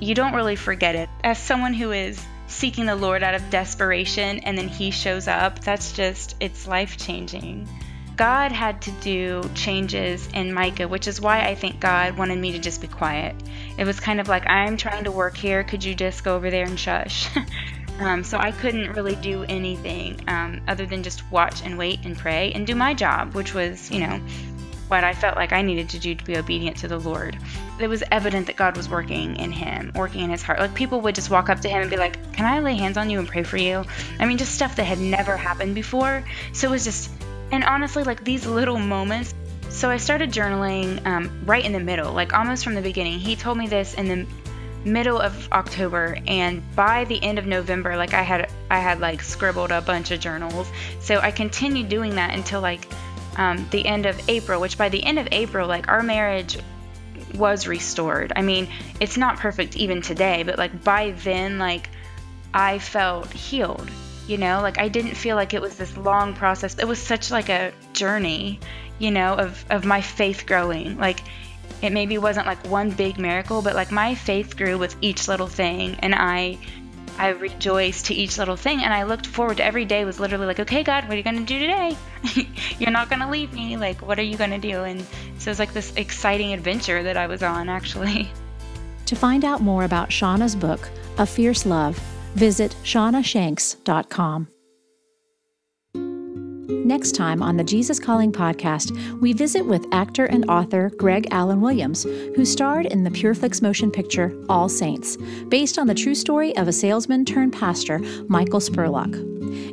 you 0.00 0.14
don't 0.14 0.34
really 0.34 0.56
forget 0.56 0.94
it. 0.94 1.08
As 1.22 1.38
someone 1.38 1.72
who 1.72 1.92
is 1.92 2.20
seeking 2.46 2.86
the 2.86 2.96
Lord 2.96 3.22
out 3.22 3.34
of 3.34 3.50
desperation 3.50 4.40
and 4.40 4.56
then 4.56 4.68
He 4.68 4.90
shows 4.90 5.28
up, 5.28 5.60
that's 5.60 5.92
just, 5.92 6.36
it's 6.40 6.66
life 6.66 6.96
changing. 6.96 7.68
God 8.16 8.50
had 8.50 8.80
to 8.82 8.90
do 8.92 9.42
changes 9.54 10.26
in 10.32 10.52
Micah, 10.52 10.88
which 10.88 11.06
is 11.06 11.20
why 11.20 11.42
I 11.42 11.54
think 11.54 11.80
God 11.80 12.16
wanted 12.16 12.38
me 12.38 12.52
to 12.52 12.58
just 12.58 12.80
be 12.80 12.88
quiet. 12.88 13.36
It 13.76 13.84
was 13.84 14.00
kind 14.00 14.20
of 14.20 14.28
like, 14.28 14.46
I'm 14.46 14.78
trying 14.78 15.04
to 15.04 15.12
work 15.12 15.36
here. 15.36 15.62
Could 15.64 15.84
you 15.84 15.94
just 15.94 16.24
go 16.24 16.34
over 16.34 16.50
there 16.50 16.64
and 16.64 16.80
shush? 16.80 17.28
um, 18.00 18.24
so 18.24 18.38
I 18.38 18.52
couldn't 18.52 18.92
really 18.92 19.16
do 19.16 19.44
anything 19.44 20.24
um, 20.28 20.62
other 20.66 20.86
than 20.86 21.02
just 21.02 21.30
watch 21.30 21.62
and 21.62 21.76
wait 21.76 22.06
and 22.06 22.16
pray 22.16 22.52
and 22.52 22.66
do 22.66 22.74
my 22.74 22.94
job, 22.94 23.34
which 23.34 23.52
was, 23.52 23.90
you 23.90 24.00
know, 24.00 24.18
what 24.88 25.04
I 25.04 25.14
felt 25.14 25.36
like 25.36 25.52
I 25.52 25.62
needed 25.62 25.88
to 25.90 25.98
do 25.98 26.14
to 26.14 26.24
be 26.24 26.36
obedient 26.36 26.76
to 26.78 26.88
the 26.88 26.98
Lord. 26.98 27.36
It 27.80 27.88
was 27.88 28.02
evident 28.10 28.46
that 28.46 28.56
God 28.56 28.76
was 28.76 28.88
working 28.88 29.36
in 29.36 29.50
him, 29.50 29.92
working 29.94 30.22
in 30.22 30.30
his 30.30 30.42
heart. 30.42 30.58
Like 30.60 30.74
people 30.74 31.00
would 31.02 31.14
just 31.14 31.30
walk 31.30 31.48
up 31.48 31.60
to 31.60 31.68
him 31.68 31.82
and 31.82 31.90
be 31.90 31.96
like, 31.96 32.32
Can 32.32 32.46
I 32.46 32.60
lay 32.60 32.74
hands 32.74 32.96
on 32.96 33.10
you 33.10 33.18
and 33.18 33.28
pray 33.28 33.42
for 33.42 33.56
you? 33.56 33.84
I 34.20 34.26
mean, 34.26 34.38
just 34.38 34.54
stuff 34.54 34.76
that 34.76 34.84
had 34.84 34.98
never 34.98 35.36
happened 35.36 35.74
before. 35.74 36.24
So 36.52 36.68
it 36.68 36.70
was 36.70 36.84
just, 36.84 37.10
and 37.50 37.64
honestly, 37.64 38.04
like 38.04 38.24
these 38.24 38.46
little 38.46 38.78
moments. 38.78 39.34
So 39.68 39.90
I 39.90 39.96
started 39.98 40.30
journaling 40.30 41.04
um, 41.06 41.44
right 41.44 41.64
in 41.64 41.72
the 41.72 41.80
middle, 41.80 42.12
like 42.12 42.32
almost 42.32 42.64
from 42.64 42.74
the 42.74 42.82
beginning. 42.82 43.18
He 43.18 43.36
told 43.36 43.58
me 43.58 43.66
this 43.66 43.94
in 43.94 44.08
the 44.08 44.26
middle 44.86 45.20
of 45.20 45.52
October 45.52 46.16
and 46.28 46.62
by 46.76 47.04
the 47.06 47.20
end 47.20 47.40
of 47.40 47.44
November 47.46 47.96
like 47.96 48.14
I 48.14 48.22
had 48.22 48.48
I 48.70 48.78
had 48.78 49.00
like 49.00 49.20
scribbled 49.20 49.72
a 49.72 49.80
bunch 49.80 50.12
of 50.12 50.20
journals. 50.20 50.70
So 51.00 51.18
I 51.18 51.32
continued 51.32 51.88
doing 51.88 52.14
that 52.14 52.32
until 52.32 52.60
like 52.60 52.86
um, 53.36 53.66
the 53.70 53.86
end 53.86 54.06
of 54.06 54.20
April, 54.28 54.60
which 54.60 54.78
by 54.78 54.88
the 54.88 55.02
end 55.04 55.18
of 55.18 55.28
April, 55.30 55.68
like 55.68 55.88
our 55.88 56.02
marriage 56.02 56.58
was 57.34 57.66
restored. 57.66 58.32
I 58.34 58.42
mean, 58.42 58.68
it's 59.00 59.16
not 59.16 59.38
perfect 59.38 59.76
even 59.76 60.02
today, 60.02 60.42
but 60.42 60.58
like 60.58 60.84
by 60.84 61.10
then, 61.10 61.58
like 61.58 61.88
I 62.54 62.78
felt 62.78 63.32
healed. 63.32 63.90
You 64.26 64.38
know, 64.38 64.60
like 64.60 64.78
I 64.78 64.88
didn't 64.88 65.14
feel 65.14 65.36
like 65.36 65.54
it 65.54 65.60
was 65.60 65.76
this 65.76 65.96
long 65.96 66.34
process. 66.34 66.78
It 66.78 66.88
was 66.88 66.98
such 67.00 67.30
like 67.30 67.48
a 67.48 67.72
journey, 67.92 68.58
you 68.98 69.10
know, 69.10 69.34
of 69.34 69.64
of 69.70 69.84
my 69.84 70.00
faith 70.00 70.46
growing. 70.46 70.98
Like 70.98 71.20
it 71.82 71.92
maybe 71.92 72.18
wasn't 72.18 72.46
like 72.46 72.66
one 72.66 72.90
big 72.90 73.18
miracle, 73.18 73.62
but 73.62 73.74
like 73.74 73.92
my 73.92 74.14
faith 74.14 74.56
grew 74.56 74.78
with 74.78 74.96
each 75.00 75.28
little 75.28 75.46
thing, 75.46 75.96
and 76.00 76.14
I 76.14 76.58
I 77.18 77.28
rejoiced 77.28 78.06
to 78.06 78.14
each 78.14 78.38
little 78.38 78.56
thing 78.56 78.82
and 78.82 78.92
I 78.92 79.04
looked 79.04 79.26
forward 79.26 79.58
to 79.58 79.64
every 79.64 79.84
day 79.84 80.04
was 80.04 80.20
literally 80.20 80.46
like, 80.46 80.60
okay, 80.60 80.82
God, 80.82 81.04
what 81.04 81.14
are 81.14 81.16
you 81.16 81.22
going 81.22 81.38
to 81.38 81.44
do 81.44 81.58
today? 81.58 81.96
You're 82.78 82.90
not 82.90 83.08
going 83.08 83.20
to 83.20 83.28
leave 83.28 83.52
me. 83.52 83.76
Like, 83.76 84.02
what 84.02 84.18
are 84.18 84.22
you 84.22 84.36
going 84.36 84.50
to 84.50 84.58
do? 84.58 84.84
And 84.84 85.00
so 85.38 85.48
it 85.48 85.52
was 85.52 85.58
like 85.58 85.72
this 85.72 85.94
exciting 85.96 86.52
adventure 86.52 87.02
that 87.02 87.16
I 87.16 87.26
was 87.26 87.42
on 87.42 87.68
actually. 87.68 88.28
To 89.06 89.16
find 89.16 89.44
out 89.44 89.60
more 89.60 89.84
about 89.84 90.10
Shauna's 90.10 90.56
book, 90.56 90.88
A 91.18 91.26
Fierce 91.26 91.64
Love, 91.64 91.96
visit 92.34 92.74
shaunashanks.com. 92.82 94.48
Next 96.68 97.14
time 97.14 97.44
on 97.44 97.56
the 97.56 97.62
Jesus 97.62 98.00
Calling 98.00 98.32
podcast, 98.32 98.90
we 99.20 99.32
visit 99.32 99.64
with 99.64 99.86
actor 99.92 100.26
and 100.26 100.48
author 100.50 100.90
Greg 100.96 101.28
Alan 101.30 101.60
Williams, 101.60 102.02
who 102.02 102.44
starred 102.44 102.86
in 102.86 103.04
the 103.04 103.10
Pureflix 103.10 103.62
motion 103.62 103.88
picture 103.88 104.36
All 104.48 104.68
Saints, 104.68 105.16
based 105.48 105.78
on 105.78 105.86
the 105.86 105.94
true 105.94 106.16
story 106.16 106.56
of 106.56 106.66
a 106.66 106.72
salesman 106.72 107.24
turned 107.24 107.52
pastor, 107.52 108.00
Michael 108.26 108.58
Spurlock. 108.58 109.14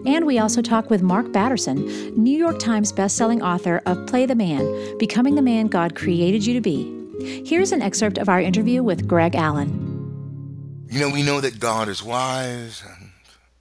And 0.06 0.28
we 0.28 0.38
also 0.38 0.62
talk 0.62 0.92
with 0.92 1.02
Mark 1.02 1.32
Batterson, 1.32 2.16
New 2.16 2.38
York 2.38 2.60
Times 2.60 2.94
bestselling 2.94 3.42
author 3.42 3.82
of 3.88 4.06
Play 4.06 4.28
the 4.28 4.36
Man 4.36 4.98
Becoming 5.00 5.34
the 5.34 5.42
Man 5.42 5.68
God 5.68 5.96
Created 5.96 6.46
You 6.46 6.54
to 6.54 6.62
Be. 6.62 7.44
Here's 7.44 7.72
an 7.72 7.82
excerpt 7.82 8.20
of 8.20 8.30
our 8.30 8.40
interview 8.40 8.84
with 8.84 9.08
Greg 9.08 9.34
Allen. 9.34 10.86
You 10.92 11.00
know, 11.00 11.10
we 11.10 11.24
know 11.24 11.42
that 11.42 11.60
God 11.60 11.90
is 11.90 12.04
wise 12.04 12.84
and 12.88 13.10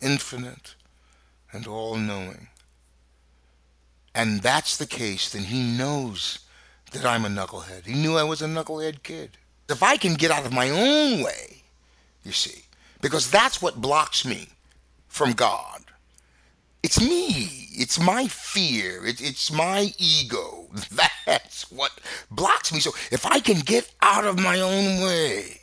infinite 0.02 0.74
and 1.50 1.66
all 1.66 1.96
knowing 1.96 2.48
and 4.14 4.42
that's 4.42 4.76
the 4.76 4.86
case, 4.86 5.30
then 5.30 5.44
he 5.44 5.62
knows 5.62 6.40
that 6.92 7.04
I'm 7.04 7.24
a 7.24 7.28
knucklehead. 7.28 7.86
He 7.86 7.94
knew 7.94 8.16
I 8.16 8.24
was 8.24 8.42
a 8.42 8.46
knucklehead 8.46 9.02
kid. 9.02 9.38
If 9.68 9.82
I 9.82 9.96
can 9.96 10.14
get 10.14 10.30
out 10.30 10.44
of 10.44 10.52
my 10.52 10.68
own 10.70 11.22
way, 11.22 11.62
you 12.24 12.32
see, 12.32 12.64
because 13.00 13.30
that's 13.30 13.62
what 13.62 13.80
blocks 13.80 14.24
me 14.24 14.48
from 15.08 15.32
God. 15.32 15.82
It's 16.82 17.00
me. 17.00 17.68
It's 17.72 18.00
my 18.00 18.26
fear. 18.26 19.06
It, 19.06 19.20
it's 19.20 19.52
my 19.52 19.94
ego. 19.98 20.68
That's 21.26 21.70
what 21.70 21.92
blocks 22.30 22.72
me. 22.72 22.80
So 22.80 22.90
if 23.12 23.24
I 23.24 23.38
can 23.38 23.60
get 23.60 23.92
out 24.02 24.24
of 24.24 24.38
my 24.38 24.60
own 24.60 25.00
way, 25.00 25.60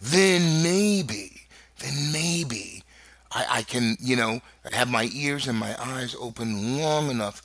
then 0.00 0.62
maybe, 0.62 1.42
then 1.78 2.10
maybe 2.10 2.83
I, 3.34 3.46
I 3.50 3.62
can, 3.62 3.96
you 4.00 4.16
know, 4.16 4.40
have 4.72 4.88
my 4.88 5.10
ears 5.12 5.46
and 5.48 5.58
my 5.58 5.74
eyes 5.82 6.14
open 6.18 6.78
long 6.78 7.10
enough 7.10 7.42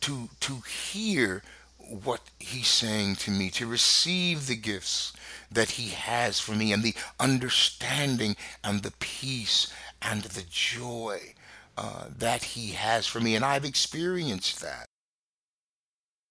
to 0.00 0.28
to 0.40 0.60
hear 0.60 1.42
what 1.88 2.20
he's 2.38 2.68
saying 2.68 3.16
to 3.16 3.30
me, 3.30 3.48
to 3.50 3.66
receive 3.66 4.46
the 4.46 4.56
gifts 4.56 5.12
that 5.50 5.70
he 5.70 5.90
has 5.90 6.38
for 6.38 6.52
me, 6.52 6.72
and 6.72 6.82
the 6.82 6.94
understanding 7.18 8.36
and 8.62 8.82
the 8.82 8.92
peace 8.98 9.72
and 10.02 10.22
the 10.22 10.44
joy 10.50 11.34
uh, 11.78 12.04
that 12.18 12.42
he 12.42 12.72
has 12.72 13.06
for 13.06 13.20
me. 13.20 13.34
And 13.34 13.44
I've 13.44 13.64
experienced 13.64 14.60
that. 14.60 14.84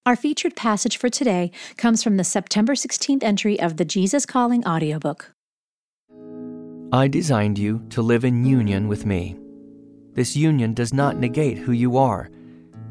Our 0.05 0.15
featured 0.15 0.55
passage 0.55 0.97
for 0.97 1.09
today 1.09 1.51
comes 1.75 2.01
from 2.03 2.17
the 2.17 2.23
September 2.23 2.75
16th 2.75 3.23
entry 3.23 3.59
of 3.59 3.75
the 3.77 3.83
Jesus 3.83 4.25
Calling 4.25 4.65
audiobook. 4.65 5.33
I 6.93 7.09
designed 7.09 7.59
you 7.59 7.85
to 7.89 8.01
live 8.01 8.23
in 8.23 8.45
union 8.45 8.87
with 8.87 9.05
me. 9.05 9.37
This 10.13 10.37
union 10.37 10.73
does 10.73 10.93
not 10.93 11.17
negate 11.17 11.57
who 11.57 11.73
you 11.73 11.97
are, 11.97 12.29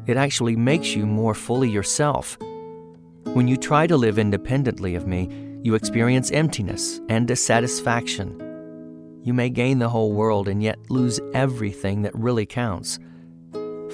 it 0.05 0.17
actually 0.17 0.55
makes 0.55 0.95
you 0.95 1.07
more 1.07 1.33
fully 1.33 1.69
yourself. 1.69 2.37
When 3.33 3.47
you 3.47 3.57
try 3.57 3.87
to 3.87 3.97
live 3.97 4.19
independently 4.19 4.93
of 4.93 5.07
me, 5.07 5.29
you 5.63 5.73
experience 5.73 6.31
emptiness 6.31 7.01
and 7.09 7.27
dissatisfaction. 7.27 8.39
You 9.23 9.33
may 9.33 9.49
gain 9.49 9.79
the 9.79 9.89
whole 9.89 10.13
world 10.13 10.47
and 10.47 10.61
yet 10.61 10.77
lose 10.91 11.19
everything 11.33 12.03
that 12.03 12.15
really 12.15 12.45
counts. 12.45 12.99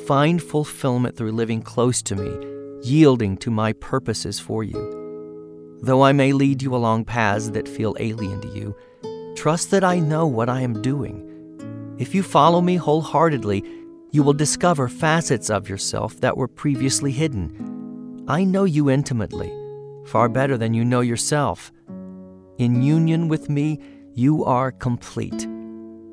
Find 0.06 0.44
fulfillment 0.44 1.16
through 1.16 1.32
living 1.32 1.62
close 1.62 2.02
to 2.04 2.16
me, 2.16 2.82
yielding 2.84 3.38
to 3.38 3.50
my 3.50 3.72
purposes 3.72 4.38
for 4.38 4.66
you. 4.66 5.80
Though 5.82 6.04
I 6.04 6.12
may 6.12 6.34
lead 6.34 6.62
you 6.62 6.76
along 6.76 7.06
paths 7.06 7.50
that 7.52 7.70
feel 7.70 7.96
alien 8.00 8.42
to 8.42 8.50
you, 8.50 8.76
Trust 9.36 9.72
that 9.72 9.84
I 9.84 10.00
know 10.00 10.28
what 10.28 10.50
I 10.50 10.62
am 10.62 10.82
doing. 10.82 11.30
If 11.98 12.15
you 12.15 12.24
follow 12.24 12.62
me 12.62 12.76
wholeheartedly, 12.76 13.63
you 14.12 14.24
will 14.24 14.34
discover 14.34 14.88
facets 14.88 15.50
of 15.50 15.67
yourself 15.67 16.19
that 16.22 16.38
were 16.38 16.48
previously 16.48 17.12
hidden. 17.12 18.26
I 18.28 18.43
know 18.43 18.63
you 18.63 18.89
intimately, 18.89 19.52
far 20.06 20.30
better 20.30 20.58
than 20.58 20.74
you 20.74 20.86
know 20.86 21.02
yourself. 21.02 21.72
In 22.58 22.82
union 22.84 23.28
with 23.28 23.50
me, 23.50 23.80
you 24.13 24.46
are 24.46 24.72
complete. 24.72 25.43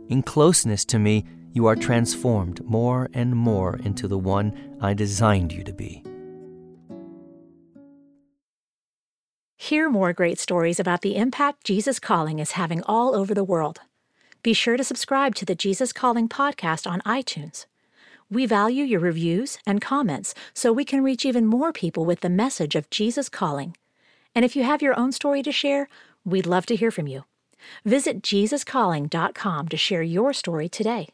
In 0.09 0.23
closeness 0.25 0.85
to 0.87 0.99
me, 0.99 1.25
you 1.53 1.67
are 1.67 1.77
transformed 1.77 2.65
more 2.65 3.11
and 3.13 3.37
more 3.37 3.77
into 3.85 4.09
the 4.09 4.19
one 4.19 4.79
I 4.81 4.95
designed 4.95 5.53
you 5.53 5.63
to 5.65 5.73
be. 5.73 6.03
Hear 9.63 9.91
more 9.91 10.15
great 10.15 10.39
stories 10.39 10.81
about 10.81 11.03
the 11.03 11.17
impact 11.17 11.65
Jesus 11.65 11.99
Calling 11.99 12.39
is 12.39 12.53
having 12.53 12.83
all 12.85 13.15
over 13.15 13.35
the 13.35 13.45
world. 13.45 13.81
Be 14.43 14.55
sure 14.55 14.79
to 14.79 14.83
subscribe 14.83 15.35
to 15.35 15.45
the 15.45 15.55
Jesus 15.55 15.93
Calling 15.93 16.31
podcast 16.31 16.91
on 16.91 17.03
iTunes. 17.03 17.67
We 18.31 18.47
value 18.47 18.85
your 18.85 19.01
reviews 19.01 19.59
and 19.67 19.83
comments 19.83 20.35
so 20.55 20.73
we 20.73 20.87
can 20.87 21.05
reach 21.05 21.27
even 21.27 21.45
more 21.45 21.75
people 21.75 22.07
with 22.07 22.21
the 22.21 22.31
message 22.31 22.75
of 22.75 22.89
Jesus 22.89 23.29
Calling. 23.29 23.77
And 24.35 24.47
if 24.47 24.57
you 24.57 24.65
have 24.65 24.81
your 24.81 24.99
own 24.99 25.13
story 25.13 25.43
to 25.43 25.53
share, 25.53 25.91
we'd 26.25 26.47
love 26.47 26.65
to 26.67 26.75
hear 26.75 26.91
from 26.91 27.07
you. 27.07 27.25
Visit 27.85 28.23
JesusCalling.com 28.23 29.69
to 29.69 29.77
share 29.77 30.03
your 30.03 30.33
story 30.33 30.71
today. 30.71 31.11